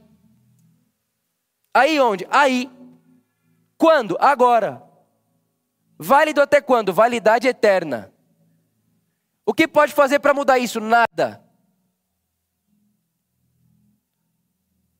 Aí 1.75 2.01
onde? 2.01 2.27
Aí. 2.31 2.71
Quando? 3.77 4.17
Agora. 4.21 4.83
Válido 5.99 6.41
até 6.41 6.61
quando? 6.61 6.93
Validade 6.93 7.49
eterna. 7.49 8.13
O 9.45 9.55
que 9.55 9.69
pode 9.69 9.93
fazer 9.93 10.19
para 10.19 10.35
mudar 10.35 10.59
isso? 10.59 10.81
Nada. 10.81 11.43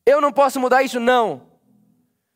Eu 0.05 0.21
não 0.21 0.33
posso 0.33 0.61
mudar 0.61 0.83
isso? 0.83 1.01
Não. 1.01 1.47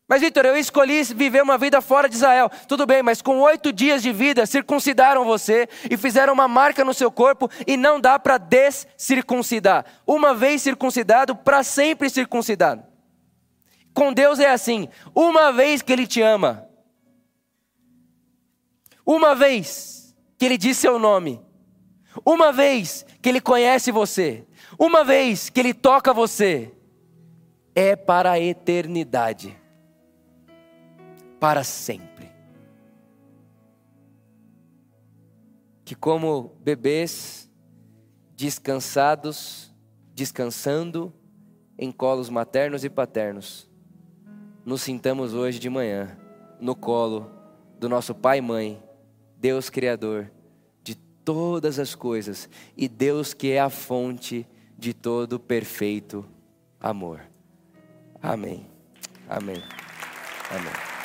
Mas, 0.08 0.22
Vitor, 0.22 0.44
eu 0.44 0.56
escolhi 0.56 1.04
viver 1.04 1.40
uma 1.40 1.56
vida 1.56 1.80
fora 1.80 2.08
de 2.08 2.16
Israel. 2.16 2.50
Tudo 2.66 2.84
bem, 2.84 3.00
mas 3.00 3.22
com 3.22 3.38
oito 3.38 3.72
dias 3.72 4.02
de 4.02 4.12
vida, 4.12 4.44
circuncidaram 4.44 5.24
você 5.24 5.68
e 5.88 5.96
fizeram 5.96 6.32
uma 6.32 6.48
marca 6.48 6.84
no 6.84 6.92
seu 6.92 7.12
corpo 7.12 7.48
e 7.64 7.76
não 7.76 8.00
dá 8.00 8.18
para 8.18 8.36
descircuncidar. 8.36 9.84
Uma 10.04 10.34
vez 10.34 10.62
circuncidado, 10.62 11.36
para 11.36 11.62
sempre 11.62 12.10
circuncidado. 12.10 12.89
Com 13.94 14.12
Deus 14.12 14.38
é 14.38 14.50
assim: 14.50 14.88
uma 15.14 15.52
vez 15.52 15.82
que 15.82 15.92
Ele 15.92 16.06
te 16.06 16.20
ama, 16.20 16.68
uma 19.04 19.34
vez 19.34 20.14
que 20.38 20.44
Ele 20.44 20.56
diz 20.56 20.76
seu 20.76 20.98
nome, 20.98 21.40
uma 22.24 22.52
vez 22.52 23.04
que 23.20 23.28
Ele 23.28 23.40
conhece 23.40 23.90
você, 23.92 24.46
uma 24.78 25.04
vez 25.04 25.50
que 25.50 25.60
Ele 25.60 25.74
toca 25.74 26.12
você, 26.12 26.74
é 27.74 27.94
para 27.96 28.32
a 28.32 28.40
eternidade 28.40 29.60
para 31.40 31.64
sempre. 31.64 32.30
Que 35.84 35.94
como 35.94 36.54
bebês 36.60 37.50
descansados, 38.36 39.74
descansando 40.14 41.12
em 41.78 41.90
colos 41.90 42.28
maternos 42.28 42.84
e 42.84 42.90
paternos, 42.90 43.69
nos 44.64 44.82
sintamos 44.82 45.34
hoje 45.34 45.58
de 45.58 45.70
manhã 45.70 46.16
no 46.60 46.74
colo 46.74 47.30
do 47.78 47.88
nosso 47.88 48.14
Pai 48.14 48.38
e 48.38 48.42
Mãe, 48.42 48.82
Deus 49.36 49.70
Criador 49.70 50.30
de 50.82 50.94
todas 50.94 51.78
as 51.78 51.94
coisas 51.94 52.48
e 52.76 52.88
Deus 52.88 53.32
que 53.32 53.50
é 53.50 53.60
a 53.60 53.70
fonte 53.70 54.46
de 54.78 54.92
todo 54.92 55.40
perfeito 55.40 56.24
amor. 56.80 57.20
Amém. 58.22 58.66
Amém. 59.28 59.62
Amém. 60.50 60.99